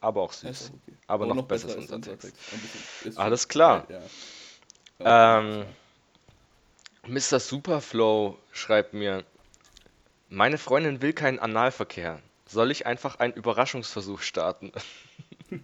Aber 0.00 0.22
auch 0.22 0.32
süß. 0.32 0.70
auch 0.70 0.74
okay. 0.74 0.96
Aber 1.08 1.26
noch 1.26 1.42
besser 1.42 1.68
als 1.68 1.76
ist 1.76 1.92
unser 1.92 2.18
Text. 2.18 2.32
Ist 3.04 3.18
Alles 3.18 3.48
klar. 3.48 3.86
Ja. 3.90 4.00
Ja. 5.00 5.40
Ähm, 5.40 5.66
Mr. 7.06 7.40
Superflow 7.40 8.38
schreibt 8.52 8.94
mir, 8.94 9.24
meine 10.28 10.58
Freundin 10.58 11.02
will 11.02 11.12
keinen 11.12 11.38
Analverkehr. 11.38 12.20
Soll 12.48 12.70
ich 12.70 12.86
einfach 12.86 13.16
einen 13.20 13.34
Überraschungsversuch 13.34 14.20
starten? 14.20 14.72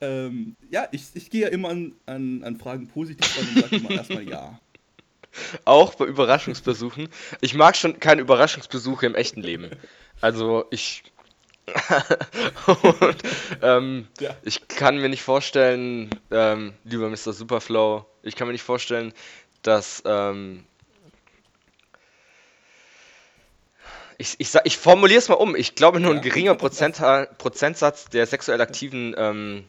Ähm, 0.00 0.56
ja, 0.70 0.88
ich, 0.92 1.04
ich 1.14 1.30
gehe 1.30 1.42
ja 1.42 1.48
immer 1.48 1.70
an, 1.70 1.94
an, 2.04 2.44
an 2.44 2.56
Fragen 2.56 2.86
positiv 2.88 3.34
ran 3.38 3.48
und 3.48 3.62
sage 3.62 3.76
immer 3.76 3.90
erstmal 3.92 4.28
ja. 4.28 4.60
Auch 5.64 5.94
bei 5.94 6.04
Überraschungsbesuchen. 6.04 7.08
Ich 7.40 7.54
mag 7.54 7.76
schon 7.76 7.98
keine 7.98 8.20
Überraschungsbesuche 8.20 9.06
im 9.06 9.14
echten 9.14 9.40
Leben. 9.42 9.70
Also 10.20 10.66
ich. 10.70 11.02
und, 12.66 13.16
ähm, 13.62 14.08
Ja. 14.20 14.36
ich 14.42 14.68
kann 14.68 14.98
mir 14.98 15.08
nicht 15.08 15.22
vorstellen, 15.22 16.10
ähm, 16.30 16.74
lieber 16.84 17.08
Mr. 17.08 17.32
Superflow, 17.32 18.06
ich 18.22 18.36
kann 18.36 18.46
mir 18.46 18.52
nicht 18.52 18.62
vorstellen, 18.62 19.12
dass. 19.62 20.02
Ähm, 20.06 20.64
ich, 24.18 24.36
ich, 24.38 24.54
ich 24.64 24.78
formuliere 24.78 25.18
es 25.18 25.28
mal 25.28 25.34
um. 25.34 25.54
Ich 25.56 25.74
glaube, 25.74 26.00
nur 26.00 26.14
ein 26.14 26.22
geringer 26.22 26.54
Prozenta 26.54 27.26
Prozentsatz 27.38 28.06
der 28.06 28.26
sexuell 28.26 28.60
aktiven 28.60 29.14
ähm, 29.16 29.64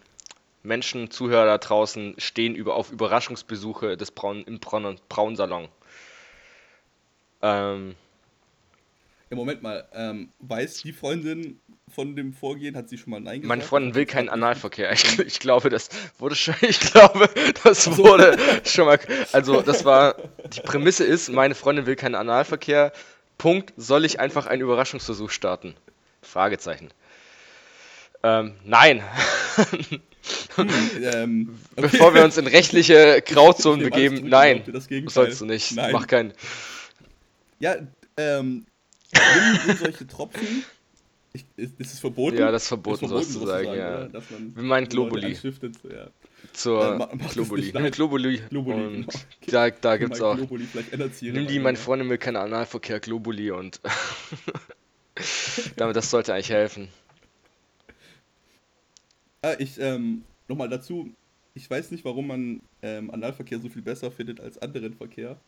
Menschen, 0.63 1.11
Zuhörer 1.11 1.45
da 1.45 1.57
draußen 1.57 2.15
stehen 2.17 2.55
über, 2.55 2.75
auf 2.75 2.91
Überraschungsbesuche 2.91 3.97
des 3.97 4.11
Braun, 4.11 4.43
im 4.43 4.59
Braun, 4.59 4.99
Braunsalon. 5.09 5.67
Ähm, 7.41 7.95
Ja, 9.29 9.35
Moment 9.35 9.61
mal, 9.61 9.87
ähm, 9.93 10.29
weiß 10.39 10.81
die 10.83 10.93
Freundin 10.93 11.59
von 11.93 12.15
dem 12.15 12.33
Vorgehen, 12.33 12.75
hat 12.75 12.89
sie 12.89 12.97
schon 12.97 13.11
mal 13.11 13.19
Nein 13.19 13.41
gesagt? 13.41 13.47
meine 13.47 13.61
Freundin 13.61 13.95
will 13.95 14.05
keinen 14.05 14.29
Analverkehr. 14.29 14.91
Ich, 14.91 15.19
ich 15.19 15.39
glaube, 15.39 15.69
das 15.69 15.89
wurde 16.17 16.35
schon, 16.35 16.55
ich 16.61 16.79
glaube, 16.79 17.29
das 17.63 17.97
wurde 17.97 18.37
schon 18.65 18.85
mal, 18.85 18.99
also 19.31 19.61
das 19.61 19.85
war, 19.85 20.15
die 20.53 20.61
Prämisse 20.61 21.05
ist, 21.05 21.29
meine 21.29 21.55
Freundin 21.55 21.85
will 21.85 21.95
keinen 21.95 22.15
Analverkehr. 22.15 22.91
Punkt, 23.37 23.73
soll 23.77 24.05
ich 24.05 24.19
einfach 24.19 24.47
einen 24.47 24.61
Überraschungsversuch 24.61 25.29
starten? 25.29 25.75
Fragezeichen. 26.21 26.89
Ähm, 28.23 28.55
nein. 28.65 29.03
Hm, 30.55 30.69
ähm, 31.03 31.59
okay. 31.75 31.89
Bevor 31.91 32.13
wir 32.13 32.23
uns 32.23 32.37
in 32.37 32.47
rechtliche 32.47 33.21
Grauzonen 33.25 33.83
begeben, 33.89 34.27
nein, 34.27 34.63
sollst 35.07 35.41
du 35.41 35.45
nicht. 35.45 35.75
Nein. 35.75 35.91
Mach 35.93 36.07
keinen. 36.07 36.33
Ja, 37.59 37.75
ähm, 38.17 38.65
nimm, 39.65 39.77
solche 39.77 40.07
Tropfen. 40.07 40.63
Ich, 41.33 41.45
ist, 41.55 41.79
ist 41.79 41.93
es 41.93 41.99
verboten? 41.99 42.37
Ja, 42.37 42.51
das 42.51 42.63
ist 42.63 42.67
verboten, 42.69 43.07
sowas 43.07 43.31
zu 43.31 43.45
sagen, 43.45 43.73
ja. 43.75 44.07
meinen 44.55 44.85
Leute 44.85 44.89
Globuli. 44.89 45.33
ja. 45.33 46.07
Zur 46.57 47.07
das 47.13 47.33
Globuli. 47.33 47.71
Nimm. 47.71 47.91
Globuli. 47.91 48.41
Globuli, 48.49 48.85
Und 48.87 49.07
genau. 49.41 49.51
da, 49.51 49.69
da 49.69 49.97
gibt's 49.97 50.19
mal 50.19 50.31
auch. 50.31 50.35
Globuli, 50.37 50.67
Nimm 51.21 51.45
die, 51.45 51.59
meine 51.59 51.77
Freundin 51.77 52.09
will 52.09 52.17
keinen 52.17 52.37
Analverkehr, 52.37 52.99
Globuli 52.99 53.51
und. 53.51 53.79
damit, 55.75 55.95
das 55.95 56.09
sollte 56.09 56.33
eigentlich 56.33 56.49
helfen. 56.49 56.87
Ah, 59.43 59.53
ich, 59.59 59.79
ähm, 59.79 60.23
nochmal 60.47 60.67
dazu, 60.67 61.13
ich 61.53 61.69
weiß 61.69 61.91
nicht, 61.91 62.03
warum 62.05 62.25
man 62.25 62.61
ähm, 62.81 63.11
Analverkehr 63.11 63.59
so 63.59 63.69
viel 63.69 63.83
besser 63.83 64.09
findet 64.09 64.39
als 64.39 64.57
anderen 64.57 64.95
Verkehr, 64.95 65.39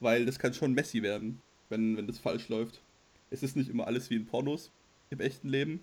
weil 0.00 0.26
das 0.26 0.38
kann 0.38 0.52
schon 0.52 0.74
messy 0.74 1.02
werden, 1.02 1.40
wenn, 1.70 1.96
wenn 1.96 2.06
das 2.06 2.18
falsch 2.18 2.50
läuft. 2.50 2.82
Es 3.30 3.42
ist 3.42 3.56
nicht 3.56 3.70
immer 3.70 3.86
alles 3.86 4.10
wie 4.10 4.16
in 4.16 4.26
Pornos 4.26 4.70
im 5.08 5.20
echten 5.20 5.48
Leben, 5.48 5.82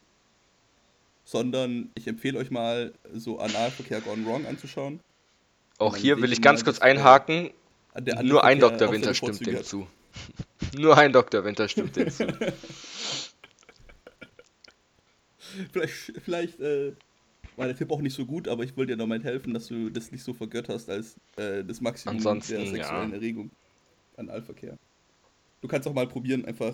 sondern 1.24 1.90
ich 1.96 2.08
empfehle 2.08 2.38
euch 2.40 2.51
mal 2.51 2.94
so 3.13 3.40
Analverkehr 3.40 4.01
Gone 4.01 4.25
Wrong 4.25 4.46
anzuschauen. 4.46 5.00
Auch 5.78 5.96
hier 5.96 6.22
will 6.22 6.32
ich 6.32 6.42
ganz 6.42 6.63
kurz 6.63 6.80
einhaken. 6.80 7.51
Nur 8.22 8.44
ein 8.44 8.60
Dr. 8.60 8.92
Winter 8.92 9.13
stimmt 9.13 9.46
dem 9.46 9.63
zu. 9.63 9.88
Nur 10.78 10.98
ein 10.98 11.12
Dr. 11.12 11.44
Winter 11.44 11.68
stimmt 11.68 11.96
dem 11.96 12.10
zu. 12.10 12.28
Vielleicht, 15.72 16.13
vielleicht 16.24 16.60
äh, 16.60 16.94
war 17.58 17.68
der 17.68 17.75
Tipp 17.75 17.92
auch 17.92 18.01
nicht 18.01 18.16
so 18.16 18.25
gut, 18.25 18.48
aber 18.48 18.63
ich 18.63 18.78
wollte 18.78 18.94
dir 18.94 18.98
damit 18.98 19.24
helfen, 19.24 19.54
dass 19.54 19.68
du 19.68 19.90
das 19.90 20.12
nicht 20.12 20.24
so 20.24 20.34
vergötterst 20.34 20.90
als 20.90 21.16
äh, 21.36 21.63
das 21.63 21.82
Maximum 21.82 22.18
Ansonsten, 22.18 22.54
der 22.54 22.68
sexuellen 22.68 23.10
ja. 23.10 23.16
Erregung 23.16 23.51
an 24.18 24.30
Allverkehr. 24.30 24.78
Du 25.62 25.68
kannst 25.68 25.88
auch 25.88 25.94
mal 25.94 26.08
probieren, 26.08 26.46
einfach 26.46 26.74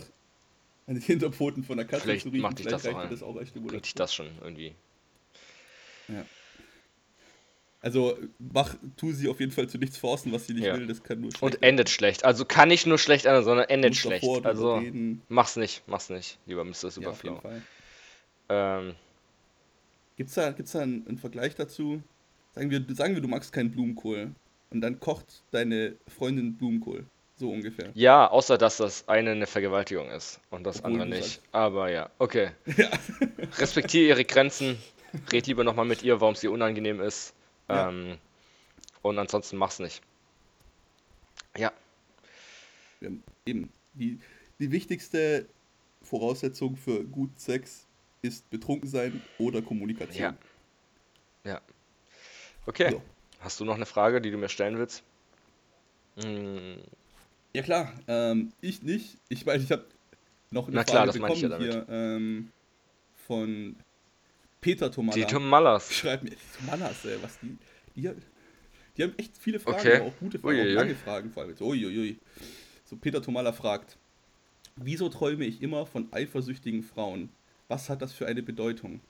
an 0.88 0.96
den 0.96 1.03
Hinterpfoten 1.03 1.63
von 1.63 1.77
der 1.77 1.86
Katze 1.86 2.03
Vielleicht 2.03 2.24
zu 2.24 2.29
riechen. 2.29 2.41
macht 2.41 2.58
Vielleicht 2.60 2.74
das 2.74 2.86
auch 2.86 2.96
reicht 2.96 2.98
an. 3.06 3.10
das 3.12 3.24
auch 3.24 3.36
als 3.36 3.50
Stimulation. 3.50 3.91
das 3.96 4.13
schon 4.13 4.27
irgendwie. 4.41 4.74
Also 7.82 8.17
mach, 8.39 8.75
tu 8.98 9.12
sie 9.13 9.29
auf 9.29 9.39
jeden 9.39 9.51
Fall 9.51 9.70
zu 9.70 9.77
nichts 9.77 9.98
forcen, 9.98 10.32
was 10.32 10.48
sie 10.48 10.53
nicht 10.53 10.63
Ja. 10.65 10.75
will. 10.77 10.88
Das 10.88 11.03
kann 11.03 11.22
nur 11.22 11.32
schlecht 11.32 11.44
Und 11.44 11.63
endet 11.63 11.89
schlecht. 11.89 12.25
Also 12.25 12.44
kann 12.44 12.70
nicht 12.70 12.88
nur 12.88 12.98
schlecht 12.98 13.25
enden, 13.25 13.44
sondern 13.44 13.70
endet 13.70 13.96
schlecht. 13.96 14.25
Also 14.46 14.77
reden. 14.77 15.22
mach's 15.29 15.56
nicht, 15.58 15.84
mach's 15.88 16.10
nicht, 16.10 16.39
lieber 16.48 16.63
Mr. 16.63 16.72
Ja, 16.86 16.89
Superflow. 16.89 17.39
Fall. 17.41 17.62
Ähm, 18.50 18.96
Gibt's 20.15 20.34
da, 20.34 20.51
gibt's 20.51 20.72
da 20.72 20.79
einen, 20.82 21.06
einen 21.08 21.17
Vergleich 21.20 21.53
dazu? 21.56 22.01
Sagen 22.56 22.72
wir, 22.72 22.84
sagen 22.96 23.13
wir, 23.13 23.22
du 23.22 23.27
magst 23.27 23.53
keinen 23.53 23.70
Blumenkohl. 23.72 24.32
Und 24.72 24.82
dann 24.82 25.00
kocht 25.00 25.44
deine 25.51 25.96
Freundin 26.08 26.56
Blumenkohl. 26.58 27.06
So 27.39 27.51
ungefähr. 27.51 27.91
ja, 27.94 28.27
außer 28.29 28.58
dass 28.58 28.77
das 28.77 29.08
eine 29.08 29.32
eine 29.32 29.46
Vergewaltigung 29.48 30.10
ist 30.10 30.39
und 30.50 30.63
das 30.63 30.77
Obwohl 30.79 30.94
andere 31.01 31.10
nicht. 31.10 31.24
sagst- 31.36 31.41
Aber 31.51 31.89
ja, 31.91 32.10
okay. 32.17 32.50
Ja. 32.77 32.89
Respektiere 33.60 34.08
ihre 34.10 34.25
Grenzen. 34.25 34.77
Red 35.32 35.48
lieber 35.48 35.63
nochmal 35.63 35.86
mit 35.86 36.01
ihr, 36.03 36.20
warum 36.20 36.34
es 36.34 36.44
ihr 36.44 36.51
unangenehm 36.51 37.00
ist. 37.00 37.34
Ja. 37.70 37.89
Ähm, 37.89 38.17
und 39.03 39.17
ansonsten 39.20 39.56
mach's 39.58 39.79
nicht. 39.79 40.01
Ja, 41.56 41.72
Ja, 43.01 43.10
eben. 43.46 43.72
Die, 43.94 44.20
die 44.60 44.72
wichtigste 44.72 45.48
Voraussetzung 46.01 46.75
für 46.75 47.03
gut 47.03 47.39
Sex 47.39 47.86
ist 48.22 48.50
betrunken 48.50 48.89
sein 48.89 49.22
oder 49.38 49.62
Kommunikation. 49.62 50.36
Ja. 51.44 51.51
ja. 51.51 51.62
Okay. 52.65 52.91
So. 52.91 53.01
Hast 53.39 53.60
du 53.60 53.65
noch 53.65 53.75
eine 53.75 53.86
Frage, 53.86 54.22
die 54.22 54.32
du 54.32 54.38
mir 54.38 54.50
stellen 54.50 54.77
willst? 54.77 55.03
Hm, 56.22 56.77
Ja 57.54 57.62
klar, 57.63 57.92
ähm, 58.08 58.51
ich 58.62 58.84
nicht. 58.84 59.18
Ich 59.30 59.46
weiß, 59.46 59.63
ich 59.63 59.72
habe 59.72 59.86
noch 60.51 60.68
eine 60.68 60.77
Na 60.77 60.84
klar, 60.84 61.08
Frage 61.08 61.10
ich 61.10 61.16
ja 61.16 61.22
bekommen 61.27 61.60
hier 61.62 61.86
ähm, 61.89 62.50
von 63.27 63.75
Peter 64.62 64.92
Tomala. 64.92 65.16
die 65.16 65.25
Tomalas. 65.25 65.94
Schreibt 65.94 66.24
mir, 66.24 66.32
Manas, 66.66 67.06
ey, 67.06 67.18
was 67.22 67.39
die, 67.39 67.58
die, 67.96 68.10
die 68.98 69.04
haben 69.04 69.13
echt 69.18 69.38
viele 69.38 69.60
Fragen, 69.60 69.80
Okay. 69.80 69.96
aber 69.98 70.06
auch 70.06 70.18
gute 70.20 70.39
Fragen, 70.39 70.58
Uiuiui. 70.58 70.72
auch 70.74 70.82
lange 70.82 70.96
Fragen 70.96 71.32
vor 71.32 71.44
allem. 71.44 71.56
Uiuiui. 71.60 72.18
So, 72.86 72.96
Peter 72.96 73.22
Tomala 73.22 73.51
fragt, 73.51 73.98
wieso 74.75 75.10
träume 75.10 75.46
ich 75.46 75.62
immer 75.62 75.86
von 75.86 76.08
eifersüchtigen 76.12 76.84
Frauen? 76.84 77.30
Was 77.68 77.89
hat 77.89 78.01
das 78.01 78.13
für 78.13 78.27
eine 78.27 78.44
Bedeutung? 78.44 79.01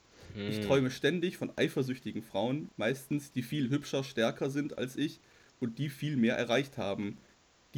Ich 0.48 0.60
Hm. 0.60 0.66
träume 0.66 0.90
ständig 0.90 1.36
von 1.36 1.52
eifersüchtigen 1.56 2.22
Frauen, 2.22 2.68
meistens 2.76 3.32
die 3.32 3.42
viel 3.42 3.70
hübscher, 3.70 4.02
stärker 4.04 4.50
sind 4.50 4.78
als 4.78 4.96
ich 4.96 5.20
und 5.60 5.78
die 5.78 5.88
viel 5.90 6.16
mehr 6.16 6.36
erreicht 6.36 6.78
haben, 6.78 7.18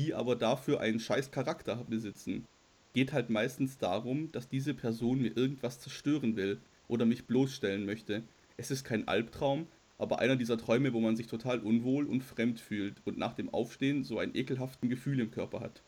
die 0.00 0.14
aber 0.14 0.34
dafür 0.34 0.80
einen 0.80 0.98
scheiß 0.98 1.30
Charakter 1.30 1.84
besitzen. 1.88 2.46
Geht 2.94 3.12
halt 3.12 3.28
meistens 3.28 3.76
darum, 3.76 4.32
dass 4.32 4.48
diese 4.48 4.72
Person 4.72 5.20
mir 5.20 5.36
irgendwas 5.36 5.78
zerstören 5.78 6.36
will 6.36 6.58
oder 6.88 7.04
mich 7.04 7.26
bloßstellen 7.26 7.84
möchte. 7.84 8.22
Es 8.56 8.70
ist 8.70 8.84
kein 8.84 9.06
Albtraum, 9.08 9.66
aber 9.98 10.18
einer 10.18 10.36
dieser 10.36 10.56
Träume, 10.56 10.94
wo 10.94 11.00
man 11.00 11.16
sich 11.16 11.26
total 11.26 11.60
unwohl 11.60 12.06
und 12.06 12.24
fremd 12.24 12.60
fühlt 12.60 12.96
und 13.04 13.18
nach 13.18 13.34
dem 13.34 13.52
Aufstehen 13.52 14.02
so 14.02 14.18
ein 14.18 14.34
ekelhaften 14.34 14.88
Gefühl 14.88 15.20
im 15.20 15.30
Körper 15.30 15.60
hat. 15.60 15.82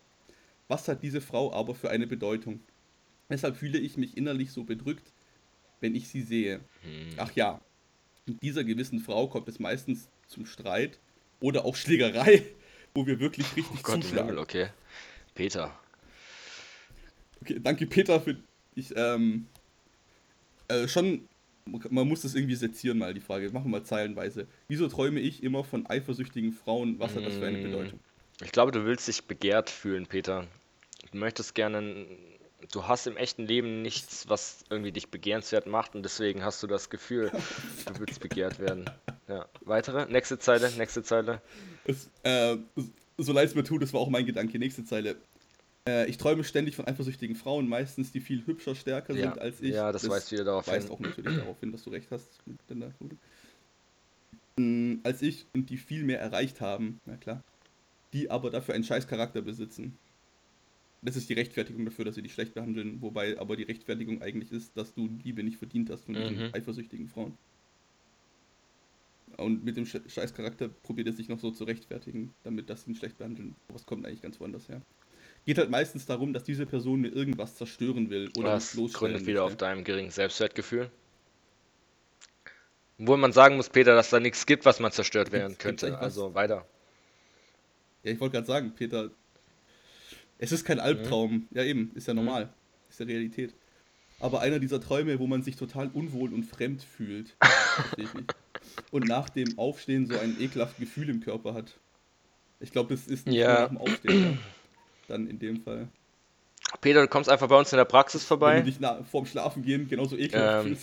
Was 0.68 0.86
hat 0.88 1.02
diese 1.02 1.22
Frau 1.22 1.50
aber 1.52 1.74
für 1.74 1.88
eine 1.88 2.06
Bedeutung? 2.06 2.60
Weshalb 3.28 3.56
fühle 3.56 3.78
ich 3.78 3.96
mich 3.96 4.18
innerlich 4.18 4.52
so 4.52 4.64
bedrückt, 4.64 5.10
wenn 5.80 5.94
ich 5.94 6.08
sie 6.08 6.20
sehe? 6.20 6.60
Hm. 6.82 7.14
Ach 7.16 7.32
ja, 7.32 7.62
mit 8.26 8.42
dieser 8.42 8.62
gewissen 8.62 9.00
Frau 9.00 9.26
kommt 9.28 9.48
es 9.48 9.58
meistens 9.58 10.10
zum 10.26 10.44
Streit 10.44 11.00
oder 11.40 11.64
auch 11.64 11.76
Schlägerei, 11.76 12.42
wo 12.94 13.06
wir 13.06 13.20
wirklich 13.20 13.46
richtig 13.56 13.78
Oh 13.78 13.82
Gott 13.82 14.02
zuschlagen. 14.02 14.28
Himmel, 14.28 14.42
okay. 14.42 14.68
Peter. 15.34 15.78
Okay, 17.40 17.58
danke 17.60 17.86
Peter 17.86 18.20
für 18.20 18.36
ich 18.74 18.92
ähm 18.96 19.46
äh, 20.68 20.86
schon 20.88 21.28
man 21.90 22.08
muss 22.08 22.22
das 22.22 22.34
irgendwie 22.34 22.56
sezieren 22.56 22.98
mal 22.98 23.14
die 23.14 23.20
Frage. 23.20 23.48
Machen 23.50 23.66
wir 23.66 23.78
mal 23.78 23.84
zeilenweise. 23.84 24.46
Wieso 24.68 24.88
träume 24.88 25.20
ich 25.20 25.42
immer 25.42 25.62
von 25.64 25.86
eifersüchtigen 25.86 26.52
Frauen? 26.52 26.98
Was 26.98 27.14
hat 27.14 27.24
das 27.24 27.34
für 27.34 27.46
eine 27.46 27.58
Mm. 27.58 27.62
Bedeutung? 27.62 28.00
Ich 28.42 28.50
glaube, 28.50 28.72
du 28.72 28.84
willst 28.84 29.06
dich 29.06 29.24
begehrt 29.24 29.70
fühlen, 29.70 30.06
Peter. 30.06 30.46
Du 31.12 31.18
möchtest 31.18 31.54
gerne. 31.54 32.06
Du 32.72 32.86
hast 32.86 33.06
im 33.06 33.16
echten 33.16 33.46
Leben 33.46 33.82
nichts, 33.82 34.28
was 34.28 34.64
irgendwie 34.70 34.92
dich 34.92 35.08
begehrenswert 35.08 35.66
macht 35.66 35.94
und 35.94 36.02
deswegen 36.04 36.44
hast 36.44 36.62
du 36.62 36.66
das 36.66 36.90
Gefühl, 36.90 37.30
du 37.86 37.98
willst 37.98 38.20
begehrt 38.20 38.58
werden. 38.60 38.88
Ja. 39.32 39.46
Weitere? 39.62 40.10
Nächste 40.10 40.38
Zeile, 40.38 40.70
nächste 40.76 41.02
Zeile. 41.02 41.40
Es, 41.84 42.10
äh, 42.22 42.56
so 43.18 43.32
leid 43.32 43.48
es 43.48 43.54
mir 43.54 43.64
tut, 43.64 43.82
das 43.82 43.92
war 43.92 44.00
auch 44.00 44.10
mein 44.10 44.26
Gedanke. 44.26 44.58
Nächste 44.58 44.84
Zeile. 44.84 45.16
Äh, 45.88 46.08
ich 46.08 46.16
träume 46.18 46.44
ständig 46.44 46.76
von 46.76 46.86
eifersüchtigen 46.86 47.34
Frauen, 47.34 47.68
meistens 47.68 48.12
die 48.12 48.20
viel 48.20 48.44
hübscher, 48.46 48.74
stärker 48.74 49.14
Ja, 49.14 49.30
sind 49.32 49.38
als 49.40 49.60
ich. 49.60 49.74
ja, 49.74 49.90
das 49.90 50.08
weist 50.08 50.30
wieder 50.32 50.44
darauf 50.44 50.66
weist 50.68 50.86
hin. 50.88 50.94
auch 50.94 51.00
natürlich 51.00 51.36
darauf 51.36 51.58
hin, 51.60 51.72
dass 51.72 51.82
du 51.82 51.90
recht 51.90 52.08
hast. 52.10 52.28
mit 52.46 52.58
deiner 52.68 52.90
Quote. 52.90 53.16
Mm, 54.56 54.96
Als 55.02 55.22
ich 55.22 55.46
und 55.54 55.70
die 55.70 55.78
viel 55.78 56.04
mehr 56.04 56.20
erreicht 56.20 56.60
haben, 56.60 57.00
na 57.06 57.16
klar. 57.16 57.42
Die 58.12 58.30
aber 58.30 58.50
dafür 58.50 58.74
einen 58.74 58.84
scheiß 58.84 59.08
Charakter 59.08 59.40
besitzen. 59.40 59.96
Das 61.00 61.16
ist 61.16 61.28
die 61.28 61.32
Rechtfertigung 61.34 61.84
dafür, 61.84 62.04
dass 62.04 62.14
sie 62.14 62.22
dich 62.22 62.34
schlecht 62.34 62.54
behandeln, 62.54 63.00
wobei 63.00 63.36
aber 63.38 63.56
die 63.56 63.62
Rechtfertigung 63.64 64.22
eigentlich 64.22 64.52
ist, 64.52 64.76
dass 64.76 64.94
du 64.94 65.08
Liebe 65.24 65.42
nicht 65.42 65.56
verdient 65.56 65.90
hast 65.90 66.04
von 66.04 66.14
diesen 66.14 66.36
Mhm. 66.48 66.50
eifersüchtigen 66.54 67.08
Frauen. 67.08 67.36
Und 69.36 69.64
mit 69.64 69.76
dem 69.76 69.84
Sch- 69.84 70.08
scheiß 70.08 70.34
Charakter 70.34 70.68
probiert 70.68 71.06
er 71.08 71.12
sich 71.12 71.28
noch 71.28 71.38
so 71.40 71.50
zu 71.50 71.64
rechtfertigen, 71.64 72.32
damit 72.44 72.68
das 72.70 72.86
ihn 72.86 72.94
schlecht 72.94 73.18
behandeln. 73.18 73.54
Es 73.74 73.86
kommt 73.86 74.06
eigentlich 74.06 74.22
ganz 74.22 74.38
woanders 74.40 74.68
her. 74.68 74.82
Geht 75.44 75.58
halt 75.58 75.70
meistens 75.70 76.06
darum, 76.06 76.32
dass 76.32 76.44
diese 76.44 76.66
Person 76.66 77.00
mir 77.00 77.08
irgendwas 77.08 77.56
zerstören 77.56 78.10
will 78.10 78.30
oder 78.36 78.52
Das 78.52 78.74
mich 78.74 78.80
bloßstellen 78.80 79.14
gründet 79.14 79.26
wieder 79.26 79.44
auf 79.44 79.56
deinem 79.56 79.82
geringen 79.84 80.10
Selbstwertgefühl. 80.10 80.90
Obwohl 82.98 83.16
man 83.16 83.32
sagen 83.32 83.56
muss, 83.56 83.68
Peter, 83.68 83.94
dass 83.94 84.10
da 84.10 84.20
nichts 84.20 84.46
gibt, 84.46 84.64
was 84.64 84.78
man 84.78 84.92
zerstört 84.92 85.32
werden 85.32 85.58
könnte. 85.58 85.92
was? 85.92 86.00
Also 86.00 86.34
weiter. 86.34 86.66
Ja, 88.04 88.12
ich 88.12 88.20
wollte 88.20 88.34
gerade 88.34 88.46
sagen, 88.46 88.72
Peter, 88.76 89.10
es 90.38 90.52
ist 90.52 90.64
kein 90.64 90.78
Albtraum. 90.78 91.48
Ja, 91.50 91.64
eben, 91.64 91.90
ist 91.94 92.06
ja 92.06 92.14
normal. 92.14 92.52
Ist 92.88 93.00
ja 93.00 93.06
Realität. 93.06 93.54
Aber 94.20 94.40
einer 94.40 94.60
dieser 94.60 94.80
Träume, 94.80 95.18
wo 95.18 95.26
man 95.26 95.42
sich 95.42 95.56
total 95.56 95.88
unwohl 95.92 96.32
und 96.32 96.44
fremd 96.44 96.82
fühlt. 96.84 97.34
verstehe 97.40 98.04
ich 98.04 98.14
nicht. 98.14 98.34
Und 98.90 99.06
nach 99.08 99.28
dem 99.28 99.58
Aufstehen 99.58 100.06
so 100.06 100.18
ein 100.18 100.36
ekelhaftes 100.40 100.78
Gefühl 100.78 101.08
im 101.08 101.20
Körper 101.20 101.54
hat. 101.54 101.78
Ich 102.60 102.70
glaube, 102.72 102.94
das 102.94 103.06
ist 103.06 103.26
nicht 103.26 103.36
Ja. 103.36 103.48
nur 103.48 103.60
nach 103.60 103.68
dem 103.68 103.78
Aufstehen. 103.78 104.22
Ja. 104.32 104.38
Dann 105.08 105.26
in 105.26 105.38
dem 105.38 105.60
Fall. 105.60 105.88
Peter, 106.80 107.02
du 107.02 107.08
kommst 107.08 107.28
einfach 107.28 107.48
bei 107.48 107.58
uns 107.58 107.72
in 107.72 107.76
der 107.76 107.84
Praxis 107.84 108.22
Wenn 108.22 108.28
vorbei. 108.28 108.58
du 108.60 108.64
dich 108.66 108.76
na, 108.80 109.02
vorm 109.02 109.26
Schlafen 109.26 109.62
gehen 109.62 109.88
genauso 109.88 110.16
ekelhaft 110.16 110.66
Ähm. 110.66 110.76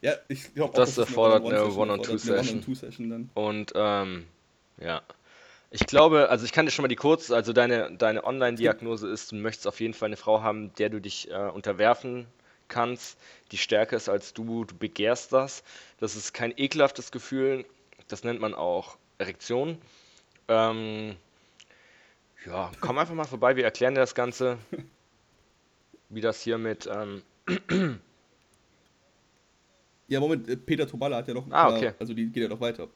Ja, 0.00 0.12
ich 0.28 0.52
glaube 0.54 0.74
das 0.76 0.98
erfordert 0.98 1.44
eine 1.46 1.64
One-on-One-Session 1.64 1.80
One-on-Two-Session. 1.80 2.34
erfordert, 2.36 2.48
eine 2.48 2.58
One-on-Two-Session 2.58 3.10
dann. 3.10 3.30
Und 3.34 3.72
ähm, 3.74 4.24
ja. 4.80 5.02
Ich 5.70 5.86
glaube, 5.86 6.28
also 6.28 6.44
ich 6.44 6.52
kann 6.52 6.66
dir 6.66 6.72
schon 6.72 6.82
mal 6.84 6.88
die 6.88 6.96
kurz, 6.96 7.30
also 7.30 7.52
deine, 7.52 7.90
deine 7.96 8.24
Online-Diagnose 8.24 9.08
ist, 9.08 9.32
du 9.32 9.36
möchtest 9.36 9.66
auf 9.66 9.80
jeden 9.80 9.94
Fall 9.94 10.06
eine 10.08 10.16
Frau 10.16 10.42
haben, 10.42 10.72
der 10.74 10.88
du 10.90 11.00
dich 11.00 11.30
äh, 11.30 11.34
unterwerfen 11.48 12.26
kannst, 12.68 13.18
die 13.52 13.58
stärker 13.58 13.96
ist 13.96 14.08
als 14.08 14.34
du, 14.34 14.64
du 14.64 14.74
begehrst 14.76 15.32
das. 15.32 15.62
Das 15.98 16.16
ist 16.16 16.32
kein 16.32 16.52
ekelhaftes 16.56 17.12
Gefühl, 17.12 17.64
das 18.08 18.24
nennt 18.24 18.40
man 18.40 18.54
auch 18.54 18.96
Erektion. 19.18 19.78
Ähm, 20.48 21.16
ja, 22.46 22.70
komm 22.80 22.98
einfach 22.98 23.14
mal 23.14 23.24
vorbei, 23.24 23.56
wir 23.56 23.64
erklären 23.64 23.94
dir 23.94 24.00
das 24.00 24.14
Ganze, 24.14 24.58
wie 26.08 26.20
das 26.20 26.42
hier 26.42 26.58
mit, 26.58 26.86
ähm, 26.86 27.22
Ja, 30.08 30.20
Moment, 30.20 30.48
äh, 30.48 30.56
Peter 30.56 30.86
Tomalla 30.86 31.16
hat 31.16 31.28
ja 31.28 31.34
noch. 31.34 31.50
Ah, 31.50 31.74
okay. 31.74 31.92
Also 31.98 32.14
die 32.14 32.30
geht 32.30 32.42
ja 32.42 32.48
noch 32.48 32.60
weiter. 32.60 32.88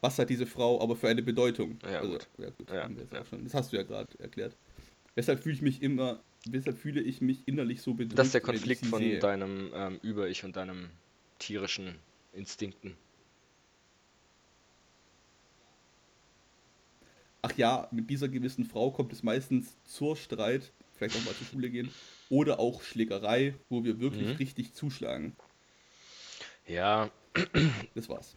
Was 0.00 0.18
hat 0.18 0.30
diese 0.30 0.46
Frau 0.46 0.80
aber 0.80 0.96
für 0.96 1.08
eine 1.08 1.22
Bedeutung? 1.22 1.78
Ja, 1.82 2.00
also, 2.00 2.12
gut. 2.12 2.28
Ja, 2.38 2.50
gut 2.50 2.70
Ja, 2.70 2.88
jetzt 2.88 3.12
ja. 3.12 3.38
Das 3.42 3.54
hast 3.54 3.72
du 3.72 3.76
ja 3.76 3.82
gerade 3.82 4.08
erklärt. 4.18 4.56
Weshalb 5.14 5.42
fühle 5.42 5.54
ich 5.54 5.62
mich 5.62 5.82
immer, 5.82 6.20
weshalb 6.46 6.78
fühle 6.78 7.00
ich 7.00 7.20
mich 7.20 7.46
innerlich 7.46 7.82
so 7.82 7.94
bedrückt? 7.94 8.18
das 8.18 8.28
ist 8.28 8.34
der 8.34 8.40
Konflikt 8.40 8.86
von 8.86 9.00
sehe? 9.00 9.18
deinem 9.20 9.70
ähm, 9.74 9.98
Über-Ich 10.02 10.44
und 10.44 10.56
deinem 10.56 10.90
tierischen 11.38 11.96
Instinkten. 12.32 12.96
Ach 17.42 17.56
ja, 17.56 17.88
mit 17.92 18.10
dieser 18.10 18.28
gewissen 18.28 18.64
Frau 18.64 18.90
kommt 18.90 19.12
es 19.12 19.22
meistens 19.22 19.76
zur 19.84 20.16
Streit, 20.16 20.72
vielleicht 20.96 21.14
auch 21.16 21.24
mal 21.24 21.34
zur 21.34 21.46
Schule 21.46 21.70
gehen, 21.70 21.90
oder 22.28 22.58
auch 22.58 22.82
Schlägerei, 22.82 23.54
wo 23.68 23.84
wir 23.84 24.00
wirklich 24.00 24.28
Mhm. 24.28 24.36
richtig 24.36 24.74
zuschlagen. 24.74 25.36
Ja, 26.66 27.10
Das 27.94 28.08
war's. 28.08 28.36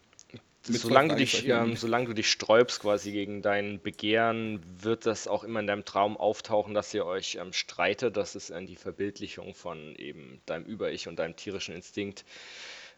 Solange 0.63 1.09
du 1.09 1.15
dich, 1.15 1.47
ähm, 1.47 1.75
solange 1.75 2.05
du 2.05 2.13
dich 2.13 2.29
sträubst 2.29 2.81
quasi 2.81 3.11
gegen 3.11 3.41
dein 3.41 3.81
Begehren, 3.81 4.61
wird 4.83 5.07
das 5.07 5.27
auch 5.27 5.43
immer 5.43 5.59
in 5.59 5.67
deinem 5.67 5.85
Traum 5.85 6.17
auftauchen, 6.17 6.75
dass 6.75 6.93
ihr 6.93 7.05
euch 7.05 7.35
ähm, 7.35 7.51
streitet. 7.51 8.15
Das 8.15 8.35
ist 8.35 8.51
äh, 8.51 8.63
die 8.65 8.75
Verbildlichung 8.75 9.55
von 9.55 9.95
eben 9.95 10.39
deinem 10.45 10.65
Über-Ich 10.65 11.07
und 11.07 11.17
deinem 11.17 11.35
tierischen 11.35 11.73
Instinkt. 11.73 12.25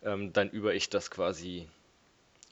Ähm, 0.03 0.33
dein 0.33 0.49
Über-Ich, 0.49 0.89
das 0.89 1.09
quasi 1.09 1.67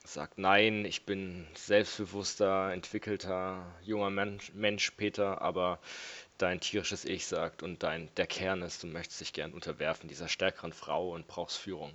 sagt, 0.06 0.38
nein, 0.38 0.86
ich 0.86 1.06
bin 1.06 1.46
selbstbewusster, 1.56 2.72
entwickelter, 2.72 3.66
junger 3.84 4.10
Mensch, 4.10 4.52
Mensch, 4.54 4.92
Peter, 4.92 5.42
aber 5.42 5.80
dein 6.38 6.62
tierisches 6.62 7.04
Ich 7.04 7.28
sagt 7.28 7.64
und 7.64 7.84
dein, 7.84 8.10
der 8.16 8.28
Kern 8.28 8.62
ist, 8.62 8.82
du 8.84 8.88
möchtest 8.88 9.20
dich 9.22 9.34
gern 9.34 9.52
unterwerfen 9.52 10.08
dieser 10.08 10.30
stärkeren 10.30 10.74
Frau 10.74 11.12
und 11.12 11.28
brauchst 11.28 11.58
Führung. 11.58 11.92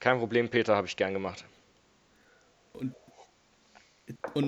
Kein 0.00 0.18
Problem, 0.18 0.48
Peter, 0.48 0.74
habe 0.74 0.86
ich 0.86 0.96
gern 0.96 1.12
gemacht. 1.12 1.44
Und 2.74 2.94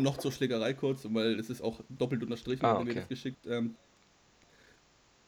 noch 0.02 0.18
zur 0.18 0.32
Schlägerei 0.32 0.74
kurz, 0.74 1.06
weil 1.10 1.38
es 1.38 1.50
ist 1.50 1.60
auch 1.60 1.80
doppelt 1.88 2.22
unterstrichen, 2.22 2.64
Ah, 2.64 2.74
er 2.74 2.84
mir 2.84 2.90
okay. 2.90 3.00
das 3.00 3.08
geschickt. 3.08 3.46
Ähm, 3.46 3.76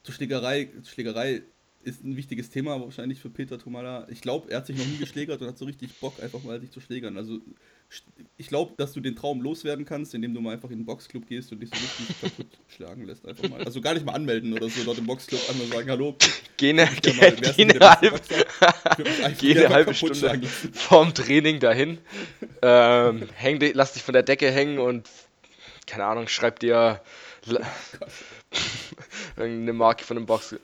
zur 0.02 0.14
Schlägerei, 0.14 0.70
Schlägerei 0.85 1.42
ist 1.87 2.05
ein 2.05 2.16
wichtiges 2.16 2.51
Thema 2.51 2.81
wahrscheinlich 2.81 3.20
für 3.20 3.31
Peter 3.31 3.59
Tomala. 3.59 4.09
Ich 4.11 4.20
glaube, 4.20 4.51
er 4.51 4.59
hat 4.59 4.66
sich 4.66 4.77
noch 4.77 4.85
nie 4.85 4.96
geschlägert 4.96 5.40
und 5.40 5.46
hat 5.46 5.57
so 5.57 5.64
richtig 5.64 5.94
Bock, 6.01 6.20
einfach 6.20 6.42
mal 6.42 6.61
sich 6.61 6.72
zu 6.72 6.81
schlägern. 6.81 7.16
Also 7.16 7.38
ich 8.37 8.49
glaube, 8.49 8.75
dass 8.77 8.92
du 8.92 9.01
den 9.01 9.14
Traum 9.14 9.40
loswerden 9.40 9.85
kannst, 9.85 10.12
indem 10.12 10.35
du 10.35 10.40
mal 10.40 10.55
einfach 10.55 10.70
in 10.70 10.81
den 10.81 10.85
Boxclub 10.85 11.29
gehst 11.29 11.53
und 11.53 11.61
dich 11.61 11.70
so 11.70 11.77
richtig 11.77 12.20
kaputt 12.20 12.59
schlagen 12.66 13.05
lässt. 13.05 13.25
Einfach 13.25 13.49
mal. 13.49 13.62
Also 13.62 13.81
gar 13.81 13.94
nicht 13.94 14.05
mal 14.05 14.14
anmelden 14.14 14.53
oder 14.53 14.68
so 14.68 14.83
dort 14.85 14.99
im 14.99 15.07
Boxclub 15.07 15.40
einmal 15.49 15.68
sagen, 15.68 15.88
hallo, 15.88 16.16
Geh 16.57 16.70
eine, 16.70 16.85
ich 16.92 17.03
geh, 17.03 17.12
mal, 17.12 17.33
geh 17.33 17.62
eine, 17.62 17.90
einfach 17.90 18.20
geh 19.38 19.57
eine 19.57 19.68
halbe 19.68 19.94
Stunde 19.94 20.42
vorm 20.72 21.14
Training 21.14 21.61
dahin. 21.61 21.99
Ähm, 22.62 23.29
häng 23.37 23.61
lass 23.75 23.92
dich 23.92 24.03
von 24.03 24.14
der 24.14 24.25
Decke 24.25 24.51
hängen 24.51 24.79
und, 24.79 25.09
keine 25.87 26.07
Ahnung, 26.07 26.27
schreib 26.27 26.59
dir 26.59 27.01
irgendeine 29.37 29.72
Marke 29.72 30.03
von 30.05 30.16
einem 30.16 30.27
Box. 30.27 30.57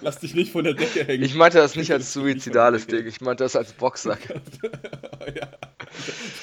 Lass 0.00 0.18
dich 0.18 0.34
nicht 0.34 0.52
von 0.52 0.64
der 0.64 0.74
Decke 0.74 1.04
hängen. 1.04 1.22
Ich 1.22 1.34
meinte 1.34 1.58
das 1.58 1.76
nicht 1.76 1.92
als 1.92 2.12
suizidales 2.12 2.86
Ding, 2.86 3.06
ich 3.06 3.20
meinte 3.20 3.44
das 3.44 3.54
als 3.56 3.72
Boxsack. 3.72 4.18
ja, 5.34 5.48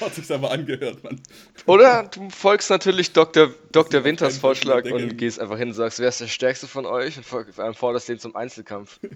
hat 0.00 0.14
sich's 0.14 0.30
aber 0.30 0.50
angehört, 0.50 1.02
Mann. 1.04 1.20
Oder 1.66 2.04
du 2.04 2.30
folgst 2.30 2.70
natürlich 2.70 3.12
Dr. 3.12 3.52
Dr. 3.72 4.04
Winters 4.04 4.38
Vorschlag 4.38 4.84
und 4.90 5.16
gehst 5.18 5.40
einfach 5.40 5.58
hin 5.58 5.68
und 5.68 5.74
sagst, 5.74 5.98
wer 5.98 6.08
ist 6.08 6.20
der 6.20 6.26
Stärkste 6.28 6.66
von 6.66 6.86
euch 6.86 7.16
und 7.18 7.26
ähm, 7.58 7.74
forderst 7.74 8.08
den 8.08 8.18
zum 8.18 8.34
Einzelkampf. 8.36 8.98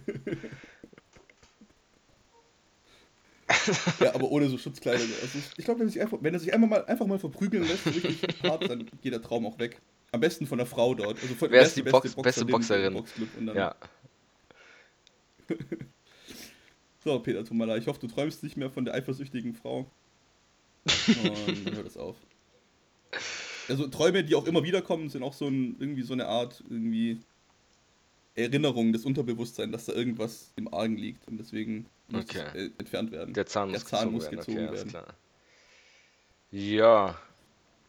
Ja, 4.00 4.14
aber 4.14 4.30
ohne 4.30 4.46
so 4.48 4.58
Schutzkleidung. 4.58 5.08
Also 5.22 5.38
ich 5.56 5.64
glaube, 5.64 5.80
wenn, 5.80 5.88
er 5.88 5.90
sich 5.90 6.02
einfach- 6.02 6.18
wenn 6.20 6.34
er 6.34 6.40
sich 6.40 6.52
einfach 6.52 6.68
mal, 6.68 6.84
einfach 6.84 7.06
mal 7.06 7.18
verprügeln 7.18 7.66
lässt, 7.66 7.87
richtig 7.87 8.42
hart, 8.42 8.68
dann 8.68 8.87
geht 9.02 9.12
der 9.12 9.22
Traum 9.22 9.46
auch 9.46 9.58
weg. 9.58 9.80
Am 10.11 10.21
besten 10.21 10.47
von 10.47 10.59
der 10.59 10.66
Frau 10.66 10.94
dort. 10.94 11.21
Also 11.21 11.35
von, 11.35 11.51
Wer 11.51 11.62
ist 11.62 11.77
der 11.77 11.85
die 11.85 11.90
Box- 11.90 12.14
Boxerin 12.14 12.23
beste 12.23 12.92
Boxerin? 12.92 13.47
Dann, 13.47 13.57
Ja. 13.57 13.75
So, 17.05 17.18
Peter 17.21 17.44
Tomala, 17.44 17.77
ich 17.77 17.87
hoffe, 17.87 18.01
du 18.01 18.09
träumst 18.09 18.42
nicht 18.42 18.57
mehr 18.57 18.71
von 18.71 18.85
der 18.85 18.94
eifersüchtigen 18.94 19.55
Frau. 19.55 19.90
Und 20.85 21.25
dann 21.66 21.77
hört 21.77 21.87
es 21.87 21.97
auf. 21.97 22.16
Also 23.68 23.87
Träume, 23.88 24.25
die 24.25 24.35
auch 24.35 24.47
immer 24.47 24.62
wieder 24.64 24.83
kommen, 24.83 25.09
sind 25.09 25.23
auch 25.23 25.33
so 25.33 25.47
ein, 25.47 25.77
irgendwie 25.79 26.03
so 26.03 26.12
eine 26.12 26.27
Art 26.27 26.62
irgendwie 26.68 27.21
Erinnerung 28.35 28.92
des 28.92 29.05
Unterbewusstseins, 29.05 29.73
dass 29.73 29.85
da 29.87 29.92
irgendwas 29.92 30.53
im 30.57 30.73
Argen 30.73 30.97
liegt 30.97 31.27
und 31.29 31.38
deswegen 31.38 31.87
muss 32.09 32.25
Okay. 32.25 32.44
es, 32.49 32.55
äh, 32.55 32.71
entfernt 32.79 33.11
werden. 33.12 33.33
Der 33.35 33.47
Zahn 33.47 33.71
Der 33.71 33.81
muss 33.81 33.88
Zahn 33.88 34.12
gezogen 34.12 34.14
muss 34.14 34.25
werden. 34.25 34.38
gezogen 34.38 34.68
okay, 34.68 34.92
werden. 34.94 35.14
Ja, 36.51 37.18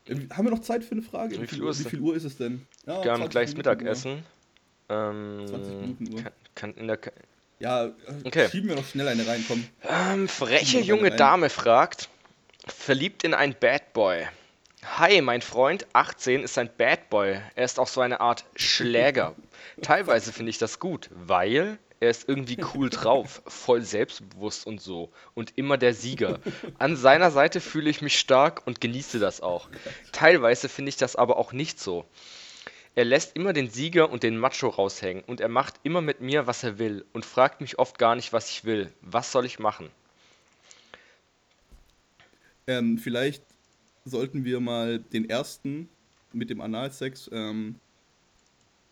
Haben 0.10 0.46
wir 0.46 0.52
noch 0.52 0.62
Zeit 0.62 0.84
für 0.84 0.94
eine 0.94 1.02
Frage? 1.02 1.42
Wie 1.42 1.48
viel 1.48 1.62
Uhr 1.62 1.72
ist 1.72 1.86
wie 1.86 1.90
viel 1.90 2.00
Uhr 2.00 2.16
ist 2.16 2.24
es 2.24 2.38
denn? 2.38 2.66
Ja, 2.86 3.16
ähm, 3.16 3.30
gleich 3.30 3.56
Mittagessen. 3.56 4.24
Ähm, 4.90 5.46
20 5.48 5.74
Minuten 5.76 6.14
Uhr. 6.14 6.24
Kann, 6.24 6.34
kann 6.56 6.74
in 6.76 6.88
der. 6.88 7.00
Ja, 7.60 7.86
äh, 7.86 7.92
okay. 8.24 8.50
schieben 8.50 8.70
wir 8.70 8.76
noch 8.76 8.86
schnell 8.86 9.08
eine 9.08 9.28
rein, 9.28 9.44
komm. 9.48 9.64
Ähm, 9.88 10.28
freche 10.28 10.80
junge 10.80 11.12
Dame 11.12 11.50
fragt: 11.50 12.10
Verliebt 12.68 13.24
in 13.24 13.34
ein 13.34 13.56
Bad 13.60 13.94
Boy. 13.94 14.28
Hi, 14.98 15.22
mein 15.22 15.42
Freund, 15.42 15.86
18, 15.92 16.44
ist 16.44 16.58
ein 16.58 16.70
Bad 16.78 17.10
Boy. 17.10 17.42
Er 17.56 17.66
ist 17.66 17.80
auch 17.80 17.88
so 17.88 18.02
eine 18.02 18.22
Art 18.22 18.46
Schläger. 18.56 19.36
Teilweise 19.82 20.32
finde 20.32 20.52
ich 20.52 20.58
das 20.58 20.80
gut, 20.80 21.10
weil 21.14 21.78
er 22.00 22.10
ist 22.10 22.30
irgendwie 22.30 22.58
cool 22.74 22.90
drauf, 22.90 23.42
voll 23.46 23.82
selbstbewusst 23.82 24.66
und 24.66 24.82
so. 24.82 25.12
Und 25.34 25.58
immer 25.58 25.78
der 25.78 25.94
Sieger. 25.94 26.40
An 26.78 26.96
seiner 26.96 27.30
Seite 27.30 27.60
fühle 27.60 27.90
ich 27.90 28.02
mich 28.02 28.18
stark 28.18 28.66
und 28.66 28.80
genieße 28.80 29.20
das 29.20 29.42
auch. 29.42 29.70
Teilweise 30.12 30.70
finde 30.70 30.90
ich 30.90 30.98
das 30.98 31.16
aber 31.16 31.38
auch 31.38 31.52
nicht 31.52 31.80
so. 31.80 32.06
Er 32.96 33.06
lässt 33.06 33.36
immer 33.36 33.54
den 33.54 33.70
Sieger 33.70 34.10
und 34.10 34.24
den 34.24 34.38
Macho 34.38 34.68
raushängen 34.68 35.24
und 35.26 35.42
er 35.42 35.50
macht 35.50 35.76
immer 35.84 36.02
mit 36.02 36.22
mir, 36.22 36.48
was 36.48 36.64
er 36.64 36.80
will 36.80 37.06
und 37.14 37.26
fragt 37.26 37.62
mich 37.62 37.80
oft 37.80 37.98
gar 37.98 38.16
nicht, 38.16 38.34
was 38.34 38.50
ich 38.50 38.66
will. 38.66 38.92
Was 39.02 39.32
soll 39.32 39.46
ich 39.46 39.60
machen? 39.60 39.90
Ähm, 42.68 42.98
vielleicht 42.98 43.44
sollten 44.06 44.46
wir 44.46 44.60
mal 44.60 45.00
den 45.00 45.30
ersten 45.30 45.90
mit 46.34 46.50
dem 46.50 46.62
Analsex 46.62 47.30
ähm, 47.34 47.76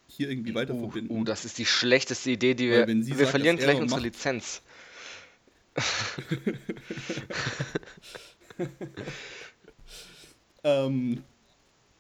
hier 0.08 0.30
irgendwie 0.30 0.56
weiter 0.56 0.74
uh, 0.74 0.80
verbinden. 0.80 1.14
Uh, 1.14 1.24
das 1.24 1.46
ist 1.46 1.58
die 1.58 1.66
schlechteste 1.66 2.32
Idee, 2.32 2.54
die 2.56 2.70
wir. 2.70 2.88
wir 2.88 3.04
sagt, 3.04 3.30
verlieren 3.30 3.58
gleich 3.58 3.80
unsere 3.80 4.02
Lizenz. 4.02 4.62
ähm, 10.64 11.24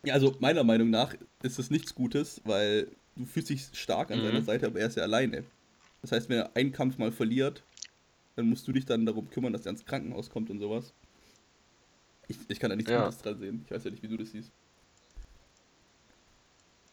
ja, 0.03 0.13
also 0.13 0.35
meiner 0.39 0.63
Meinung 0.63 0.89
nach 0.89 1.13
ist 1.43 1.59
es 1.59 1.69
nichts 1.69 1.93
Gutes, 1.93 2.41
weil 2.45 2.87
du 3.15 3.25
fühlst 3.25 3.49
dich 3.49 3.67
stark 3.73 4.09
an 4.11 4.19
mhm. 4.19 4.25
seiner 4.25 4.41
Seite, 4.41 4.67
aber 4.67 4.79
er 4.79 4.87
ist 4.87 4.97
ja 4.97 5.03
alleine. 5.03 5.43
Das 6.01 6.11
heißt, 6.11 6.29
wenn 6.29 6.37
er 6.37 6.55
einen 6.55 6.71
Kampf 6.71 6.97
mal 6.97 7.11
verliert, 7.11 7.63
dann 8.35 8.47
musst 8.47 8.67
du 8.67 8.71
dich 8.71 8.85
dann 8.85 9.05
darum 9.05 9.29
kümmern, 9.29 9.53
dass 9.53 9.65
er 9.65 9.71
ins 9.71 9.85
Krankenhaus 9.85 10.29
kommt 10.29 10.49
und 10.49 10.59
sowas. 10.59 10.93
Ich, 12.27 12.37
ich 12.47 12.59
kann 12.59 12.69
da 12.69 12.75
nichts 12.75 12.91
ja. 12.91 13.03
Gutes 13.03 13.21
dran 13.21 13.39
sehen. 13.39 13.61
Ich 13.65 13.71
weiß 13.71 13.83
ja 13.83 13.91
nicht, 13.91 14.03
wie 14.03 14.07
du 14.07 14.17
das 14.17 14.31
siehst. 14.31 14.51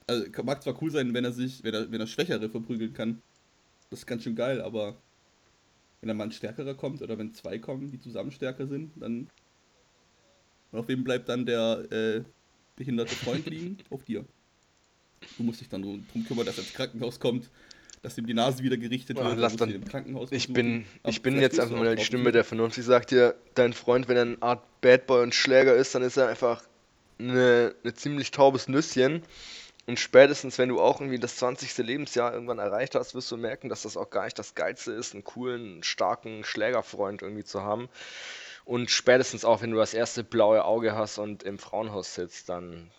Also 0.06 0.26
mag 0.42 0.62
zwar 0.62 0.80
cool 0.82 0.90
sein, 0.90 1.14
wenn 1.14 1.24
er 1.24 1.32
sich, 1.32 1.64
wenn 1.64 1.74
er, 1.74 1.90
wenn 1.90 2.00
er 2.00 2.06
Schwächere 2.06 2.48
verprügeln 2.50 2.92
kann. 2.92 3.22
Das 3.90 4.00
ist 4.00 4.06
ganz 4.06 4.22
schön 4.22 4.36
geil, 4.36 4.60
aber 4.60 4.96
wenn 6.00 6.08
dann 6.08 6.16
mal 6.16 6.24
ein 6.24 6.32
Stärkerer 6.32 6.74
kommt 6.74 7.00
oder 7.00 7.16
wenn 7.16 7.32
zwei 7.32 7.58
kommen, 7.58 7.90
die 7.90 7.98
zusammen 7.98 8.30
stärker 8.30 8.66
sind, 8.66 8.92
dann. 8.96 9.28
Und 10.72 10.78
auf 10.78 10.88
wem 10.88 11.04
bleibt 11.04 11.28
dann 11.28 11.46
der 11.46 11.86
äh, 11.90 12.22
behinderte 12.76 13.14
Freund 13.14 13.46
liegen? 13.46 13.78
auf 13.90 14.04
dir. 14.04 14.24
Du 15.38 15.42
musst 15.44 15.60
dich 15.60 15.68
dann 15.68 15.82
drum 15.82 16.24
kümmern, 16.26 16.44
dass 16.44 16.58
er 16.58 16.64
ins 16.64 16.74
Krankenhaus 16.74 17.18
kommt, 17.18 17.48
dass 18.02 18.18
ihm 18.18 18.26
die 18.26 18.34
Nase 18.34 18.62
wieder 18.62 18.76
gerichtet 18.76 19.16
wird. 19.16 19.38
Lass 19.38 19.56
dann, 19.56 19.70
im 19.70 19.84
Krankenhaus 19.84 20.30
ich 20.32 20.52
bin, 20.52 20.84
ich 21.06 21.22
bin 21.22 21.40
jetzt 21.40 21.58
einfach 21.58 21.78
mal 21.78 21.96
die 21.96 22.04
Stimme 22.04 22.32
der 22.32 22.44
Vernunft. 22.44 22.76
Ich 22.76 22.84
sag 22.84 23.06
dir, 23.06 23.34
dein 23.54 23.72
Freund, 23.72 24.08
wenn 24.08 24.16
er 24.16 24.22
eine 24.22 24.42
Art 24.42 24.80
Bad 24.82 25.06
Boy 25.06 25.22
und 25.22 25.34
Schläger 25.34 25.74
ist, 25.74 25.94
dann 25.94 26.02
ist 26.02 26.18
er 26.18 26.28
einfach 26.28 26.62
eine, 27.18 27.74
eine 27.82 27.94
ziemlich 27.94 28.30
taubes 28.30 28.68
Nüsschen. 28.68 29.22
Und 29.87 29.99
spätestens, 29.99 30.59
wenn 30.59 30.70
du 30.70 30.81
auch 30.81 31.01
irgendwie 31.01 31.18
das 31.18 31.37
20. 31.37 31.77
Lebensjahr 31.79 32.33
irgendwann 32.33 32.59
erreicht 32.59 32.94
hast, 32.94 33.14
wirst 33.14 33.31
du 33.31 33.37
merken, 33.37 33.68
dass 33.68 33.83
das 33.83 33.97
auch 33.97 34.09
gar 34.09 34.25
nicht 34.25 34.38
das 34.38 34.55
Geilste 34.55 34.92
ist, 34.92 35.12
einen 35.12 35.25
coolen, 35.25 35.83
starken 35.83 36.42
Schlägerfreund 36.42 37.20
irgendwie 37.20 37.44
zu 37.44 37.62
haben. 37.62 37.88
Und 38.64 38.90
spätestens 38.90 39.44
auch, 39.44 39.61
wenn 39.61 39.73
du 39.73 39.77
das 39.77 39.92
erste 39.92 40.25
blaue 40.25 40.64
Auge 40.64 40.94
hast 40.94 41.18
und 41.18 41.42
im 41.42 41.59
Frauenhaus 41.59 42.14
sitzt, 42.14 42.49
dann, 42.49 42.90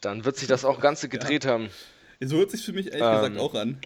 dann 0.00 0.24
wird 0.24 0.36
sich 0.36 0.48
das 0.48 0.64
auch 0.64 0.80
Ganze 0.80 1.08
gedreht 1.08 1.44
ja. 1.44 1.52
haben. 1.52 1.70
So 2.20 2.36
hört 2.38 2.50
sich 2.50 2.64
für 2.64 2.72
mich 2.72 2.86
ehrlich 2.86 3.02
ähm, 3.02 3.14
gesagt 3.14 3.38
auch 3.38 3.54
an. 3.54 3.78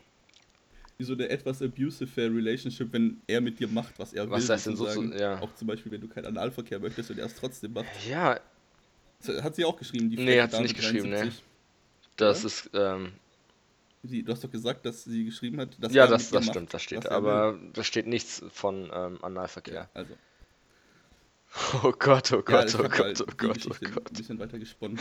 Wie 0.96 1.04
so 1.04 1.12
eine 1.12 1.28
etwas 1.28 1.62
abusive 1.62 2.22
Relationship, 2.22 2.92
wenn 2.92 3.20
er 3.26 3.40
mit 3.40 3.60
dir 3.60 3.68
macht, 3.68 3.98
was 3.98 4.14
er 4.14 4.24
will. 4.24 4.32
Was 4.32 4.48
heißt 4.48 4.66
denn 4.66 4.76
so? 4.76 4.88
Ja. 4.88 5.40
Auch 5.40 5.54
zum 5.54 5.68
Beispiel, 5.68 5.92
wenn 5.92 6.00
du 6.00 6.08
keinen 6.08 6.26
Analverkehr 6.26 6.80
möchtest 6.80 7.10
und 7.10 7.18
er 7.18 7.26
es 7.26 7.34
trotzdem 7.34 7.74
macht. 7.74 7.86
Ja, 8.08 8.40
hat 9.26 9.56
sie 9.56 9.64
auch 9.64 9.76
geschrieben, 9.76 10.10
die 10.10 10.16
Nee, 10.16 10.40
hat 10.40 10.52
sie 10.52 10.62
nicht 10.62 10.76
geschrieben, 10.76 11.10
ne. 11.10 11.32
Das 12.16 12.42
ja? 12.42 12.46
ist, 12.46 12.70
ähm. 12.74 13.12
Sie, 14.04 14.22
du 14.22 14.32
hast 14.32 14.44
doch 14.44 14.50
gesagt, 14.50 14.86
dass 14.86 15.04
sie 15.04 15.24
geschrieben 15.24 15.60
hat, 15.60 15.76
dass 15.80 15.92
Ja, 15.92 16.06
das, 16.06 16.30
das 16.30 16.46
stimmt, 16.46 16.72
das 16.72 16.82
steht. 16.82 17.08
Aber 17.08 17.58
da 17.72 17.82
steht 17.82 18.06
nichts 18.06 18.42
von 18.52 18.90
ähm, 18.94 19.18
Analverkehr. 19.22 19.88
Also. 19.94 20.14
Oh 21.82 21.92
Gott, 21.98 22.30
oh 22.32 22.42
Gott, 22.42 22.74
ja, 22.74 22.78
oh, 22.78 22.82
Gott 22.82 22.98
halt 22.98 23.20
oh 23.22 23.26
Gott, 23.38 23.66
oh 23.66 23.74
Gott, 23.80 24.10
Ein 24.10 24.14
bisschen 24.14 24.38
weiter 24.38 24.58
gesponnen. 24.58 25.00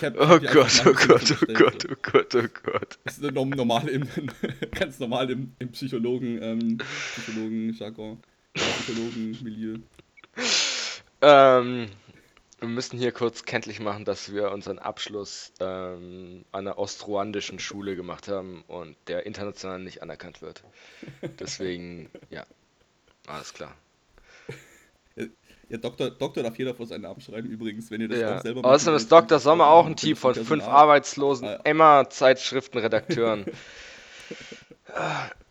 Hab, 0.00 0.14
oh, 0.18 0.38
Gott, 0.40 0.82
oh 0.86 0.92
Gott, 0.94 1.34
oh 1.42 1.52
Gott, 1.52 1.86
oh 1.90 1.94
Gott, 2.00 2.34
oh 2.34 2.48
Gott. 2.62 2.98
Das 3.04 3.18
ist 3.18 3.32
normal 3.32 3.88
im, 3.88 4.08
ganz 4.70 4.98
normal 5.00 5.30
im, 5.30 5.52
im 5.58 5.70
Psychologen, 5.72 6.40
ähm, 6.42 6.78
Psychologen-Jargon, 6.78 8.18
Psychologen-Milieu. 8.54 9.78
Ähm, 11.20 11.88
wir 12.64 12.74
müssen 12.74 12.98
hier 12.98 13.12
kurz 13.12 13.44
kenntlich 13.44 13.78
machen, 13.78 14.04
dass 14.04 14.32
wir 14.32 14.50
unseren 14.50 14.78
Abschluss 14.78 15.52
ähm, 15.60 16.44
an 16.50 16.66
einer 16.66 16.78
ostruandischen 16.78 17.58
Schule 17.58 17.94
gemacht 17.94 18.28
haben 18.28 18.64
und 18.68 18.96
der 19.06 19.26
international 19.26 19.80
nicht 19.80 20.02
anerkannt 20.02 20.40
wird. 20.40 20.64
Deswegen, 21.38 22.10
ja, 22.30 22.46
alles 23.26 23.52
klar. 23.52 23.74
Ja, 25.68 25.78
Doktor, 25.78 26.10
Doktor 26.10 26.42
darf 26.42 26.58
jeder 26.58 26.74
vor 26.74 26.86
seinen 26.86 27.02
Namen 27.02 27.20
schreiben 27.20 27.48
übrigens, 27.48 27.90
wenn 27.90 28.00
ihr 28.00 28.08
das 28.08 28.18
ja. 28.18 28.36
auch 28.36 28.42
selber 28.42 28.62
macht. 28.62 28.74
Außerdem 28.74 28.96
ist 28.96 29.12
Dr. 29.12 29.38
Sommer 29.38 29.68
auch 29.68 29.86
ein 29.86 29.96
Team 29.96 30.16
von 30.16 30.34
fünf 30.34 30.64
arbeitslosen 30.64 31.48
ah, 31.48 31.60
Emma-Zeitschriftenredakteuren. 31.64 33.44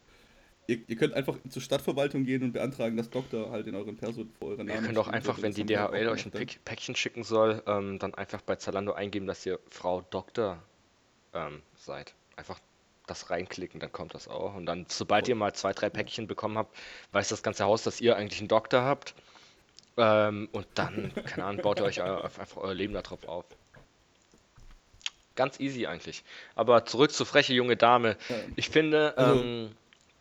Ihr, 0.68 0.80
ihr, 0.88 0.96
könnt 0.96 1.14
einfach 1.14 1.36
zur 1.50 1.62
Stadtverwaltung 1.62 2.24
gehen 2.24 2.42
und 2.42 2.54
beantragen, 2.54 2.96
dass 2.96 3.10
Doktor 3.10 3.52
halt 3.52 3.68
in 3.68 3.76
euren 3.76 3.98
Person 3.98 4.30
vor 4.40 4.50
euren 4.50 4.68
Namen. 4.68 4.82
Ihr 4.82 4.86
könnt 4.88 4.98
auch 4.98 5.10
einfach, 5.10 5.42
wenn 5.42 5.54
die 5.54 5.66
DHL 5.66 6.08
euch 6.08 6.26
ein 6.26 6.32
Päck 6.32 6.64
Päckchen 6.64 6.96
schicken 6.96 7.24
soll, 7.24 7.62
ähm, 7.68 8.00
dann 8.00 8.14
einfach 8.14 8.42
bei 8.42 8.56
Zalando 8.56 8.94
eingeben, 8.94 9.28
dass 9.28 9.46
ihr 9.46 9.60
Frau 9.70 10.02
Doktor 10.10 10.64
ähm, 11.34 11.62
seid. 11.76 12.14
Einfach 12.38 12.60
das 13.08 13.30
reinklicken, 13.30 13.82
dann 13.82 13.92
kommt 13.92 14.14
das 14.14 14.30
auch. 14.30 14.56
Und 14.56 14.66
dann, 14.66 14.86
sobald 14.88 15.28
ihr 15.28 15.36
mal 15.36 15.54
zwei, 15.54 15.74
drei 15.74 15.90
Päckchen 15.90 16.28
bekommen 16.28 16.58
habt, 16.58 16.78
weiß 17.12 17.28
das 17.28 17.44
ganze 17.44 17.66
Haus, 17.66 17.84
dass 17.84 18.00
ihr 18.00 18.16
eigentlich 18.16 18.40
einen 18.40 18.48
Doktor 18.48 18.84
habt. 18.84 19.14
Ähm, 19.98 20.48
und 20.54 20.66
dann, 20.76 21.14
keine 21.26 21.46
Ahnung, 21.46 21.62
baut 21.62 21.80
ihr 21.80 21.86
euch 21.86 22.02
einfach 22.02 22.58
euer 22.58 22.74
Leben 22.74 22.94
darauf 22.94 23.28
auf. 23.28 23.46
Ganz 25.36 25.60
easy 25.60 25.88
eigentlich. 25.88 26.24
Aber 26.56 26.86
zurück 26.86 27.12
zur 27.12 27.26
freche 27.26 27.54
junge 27.54 27.76
Dame. 27.76 28.18
Ich 28.56 28.70
finde, 28.70 29.18
also, 29.18 29.42
ähm, 29.42 29.72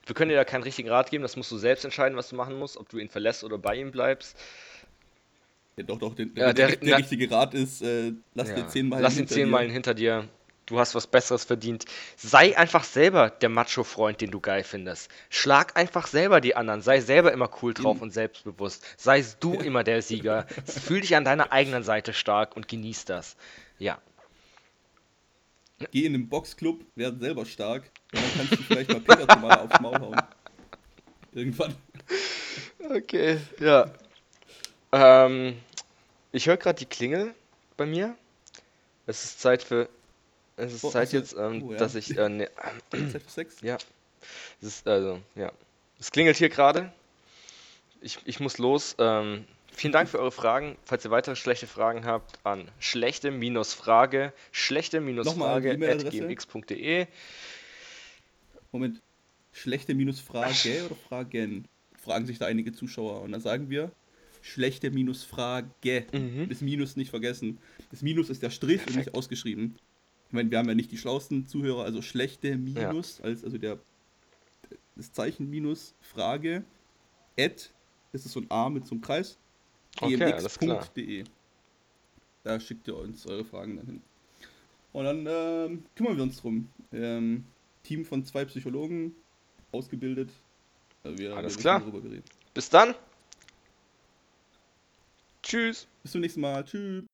wir 0.07 0.15
können 0.15 0.31
dir 0.31 0.37
da 0.37 0.45
keinen 0.45 0.63
richtigen 0.63 0.89
Rat 0.89 1.11
geben, 1.11 1.23
das 1.23 1.37
musst 1.37 1.51
du 1.53 1.59
selbst 1.59 1.85
entscheiden, 1.85 2.17
was 2.17 2.29
du 2.29 2.37
machen 2.37 2.59
musst, 2.59 2.77
ob 2.77 2.89
du 2.89 2.99
ihn 2.99 3.09
verlässt 3.09 3.45
oder 3.45 3.59
bei 3.59 3.77
ihm 3.77 3.91
bleibst. 3.91 4.37
Ja, 5.77 5.85
doch, 5.85 5.99
doch, 5.99 6.15
den, 6.15 6.33
ja, 6.35 6.53
der, 6.53 6.69
der, 6.69 6.77
der, 6.77 6.99
richtige 6.99 7.31
Rat 7.31 7.55
ist, 7.55 7.83
äh, 7.83 8.13
lass 8.35 8.49
ja, 8.49 8.57
dir 8.57 8.69
zehn 8.69 8.89
Meilen 8.89 9.03
Lass 9.03 9.19
ihn 9.19 9.27
zehn 9.27 9.49
Meilen 9.49 9.71
hinter 9.71 9.95
dir. 9.95 10.29
Du 10.67 10.79
hast 10.79 10.95
was 10.95 11.07
Besseres 11.07 11.45
verdient. 11.45 11.87
Sei 12.17 12.57
einfach 12.57 12.85
selber 12.85 13.31
der 13.31 13.49
Macho-Freund, 13.49 14.21
den 14.21 14.31
du 14.31 14.41
geil 14.41 14.63
findest. 14.65 15.11
Schlag 15.29 15.77
einfach 15.77 16.07
selber 16.07 16.41
die 16.41 16.55
anderen. 16.55 16.83
Sei 16.83 17.01
selber 17.01 17.33
immer 17.33 17.51
cool 17.63 17.75
drauf 17.75 17.97
mhm. 17.97 18.03
und 18.03 18.11
selbstbewusst. 18.13 18.85
Sei 18.97 19.25
du 19.41 19.55
ja. 19.55 19.63
immer 19.63 19.83
der 19.83 20.03
Sieger. 20.03 20.47
Fühl 20.65 21.01
dich 21.01 21.17
an 21.17 21.25
deiner 21.25 21.53
eigenen 21.53 21.83
Seite 21.83 22.13
stark 22.13 22.55
und 22.55 22.69
genieß 22.69 23.07
das. 23.07 23.37
Ja. 23.79 24.01
Geh 25.91 26.07
in 26.07 26.13
den 26.13 26.29
Boxclub, 26.29 26.85
werd 26.95 27.21
selber 27.21 27.45
stark. 27.45 27.91
Und 28.13 28.23
dann 28.23 28.31
kannst 28.37 28.53
du 28.53 28.57
vielleicht 28.57 28.93
mal 28.93 29.01
Peter 29.01 29.39
mal 29.39 29.59
aufs 29.59 29.81
Maul 29.81 29.99
hauen. 29.99 30.23
Irgendwann. 31.33 31.75
Okay, 32.91 33.39
ja. 33.59 33.91
Ähm, 34.93 35.57
ich 36.33 36.47
höre 36.47 36.57
gerade 36.57 36.79
die 36.79 36.87
Klingel 36.87 37.35
bei 37.77 37.87
mir. 37.87 38.17
Es 39.07 39.25
ist 39.25 39.41
Zeit 39.41 39.63
für. 39.63 39.89
Es 40.57 40.75
ist 40.75 40.85
oh, 40.85 40.91
Zeit 40.91 41.13
jetzt, 41.13 41.35
ähm, 41.35 41.63
oh, 41.63 41.73
ja. 41.73 41.79
dass 41.79 41.95
ich. 41.95 42.17
Äh, 42.17 42.29
ne, 42.29 42.51
Zeit 42.91 43.23
für 43.23 43.31
Sex? 43.31 43.57
Ja. 43.63 43.79
Es 44.61 44.69
ist, 44.69 44.87
also, 44.87 45.21
ja. 45.35 45.51
Es 45.99 46.13
klingelt 46.13 46.37
hier 46.37 46.49
gerade. 46.49 46.93
Ich, 48.01 48.19
ich 48.25 48.39
muss 48.39 48.59
los. 48.59 48.95
Ähm, 48.99 49.47
Vielen 49.75 49.93
Dank 49.93 50.09
für 50.09 50.19
eure 50.19 50.33
Fragen. 50.33 50.77
Falls 50.85 51.05
ihr 51.05 51.11
weitere 51.11 51.35
schlechte 51.35 51.67
Fragen 51.67 52.05
habt, 52.05 52.39
an 52.45 52.69
schlechte-frage, 52.79 54.33
schlechte-frage.gmx.de. 54.53 57.07
Moment. 58.73 59.01
Schlechte-Frage 59.53 60.87
oder 60.87 60.97
Fragen? 61.09 61.69
Fragen 61.97 62.27
sich 62.27 62.39
da 62.39 62.47
einige 62.47 62.73
Zuschauer. 62.73 63.23
Und 63.23 63.33
dann 63.33 63.41
sagen 63.41 63.71
wir 63.71 63.93
schlechte-frage. 64.43 66.07
Mhm. 66.13 66.49
Das 66.49 66.61
Minus 66.61 66.97
nicht 66.97 67.11
vergessen. 67.11 67.59
Das 67.91 68.03
Minus 68.03 68.29
ist 68.29 68.43
der 68.43 68.51
Strich 68.51 68.79
Perfekt. 68.79 68.91
und 68.91 68.97
nicht 68.97 69.15
ausgeschrieben. 69.15 69.77
Ich 70.27 70.33
meine, 70.33 70.51
wir 70.51 70.59
haben 70.59 70.69
ja 70.69 70.75
nicht 70.75 70.91
die 70.91 70.99
schlauesten 70.99 71.47
Zuhörer, 71.47 71.85
also 71.85 72.01
schlechte 72.01 72.57
Minus, 72.57 73.19
ja. 73.19 73.25
als, 73.25 73.45
also 73.45 73.59
der, 73.59 73.79
das 74.97 75.13
Zeichen 75.13 75.51
Minus 75.51 75.95
Frage, 76.01 76.65
at, 77.39 77.71
das 78.13 78.25
ist 78.25 78.33
so 78.33 78.41
ein 78.41 78.51
A 78.51 78.71
mit 78.71 78.87
so 78.87 78.95
einem 78.95 79.03
Kreis, 79.03 79.39
gmx.de. 79.97 81.21
Okay, 81.21 81.25
da 82.45 82.59
schickt 82.59 82.89
ihr 82.89 82.97
uns 82.97 83.27
eure 83.27 83.45
Fragen 83.45 83.77
dann 83.77 83.87
hin. 83.87 84.03
Und 84.93 85.05
dann 85.05 85.27
ähm, 85.29 85.85
kümmern 85.95 86.17
wir 86.17 86.23
uns 86.23 86.41
drum. 86.41 86.69
Ähm, 86.93 87.45
Team 87.83 88.05
von 88.05 88.25
zwei 88.25 88.45
Psychologen, 88.45 89.15
ausgebildet. 89.73 90.31
Wir, 91.05 91.37
Alles 91.37 91.57
wir 91.57 91.61
klar. 91.61 91.83
Bis 92.55 92.71
dann. 92.71 92.95
Tschüss. 95.43 95.89
Bis 96.03 96.13
zum 96.13 96.21
nächsten 96.21 96.41
Mal. 96.41 96.65
Tschüss. 96.65 97.05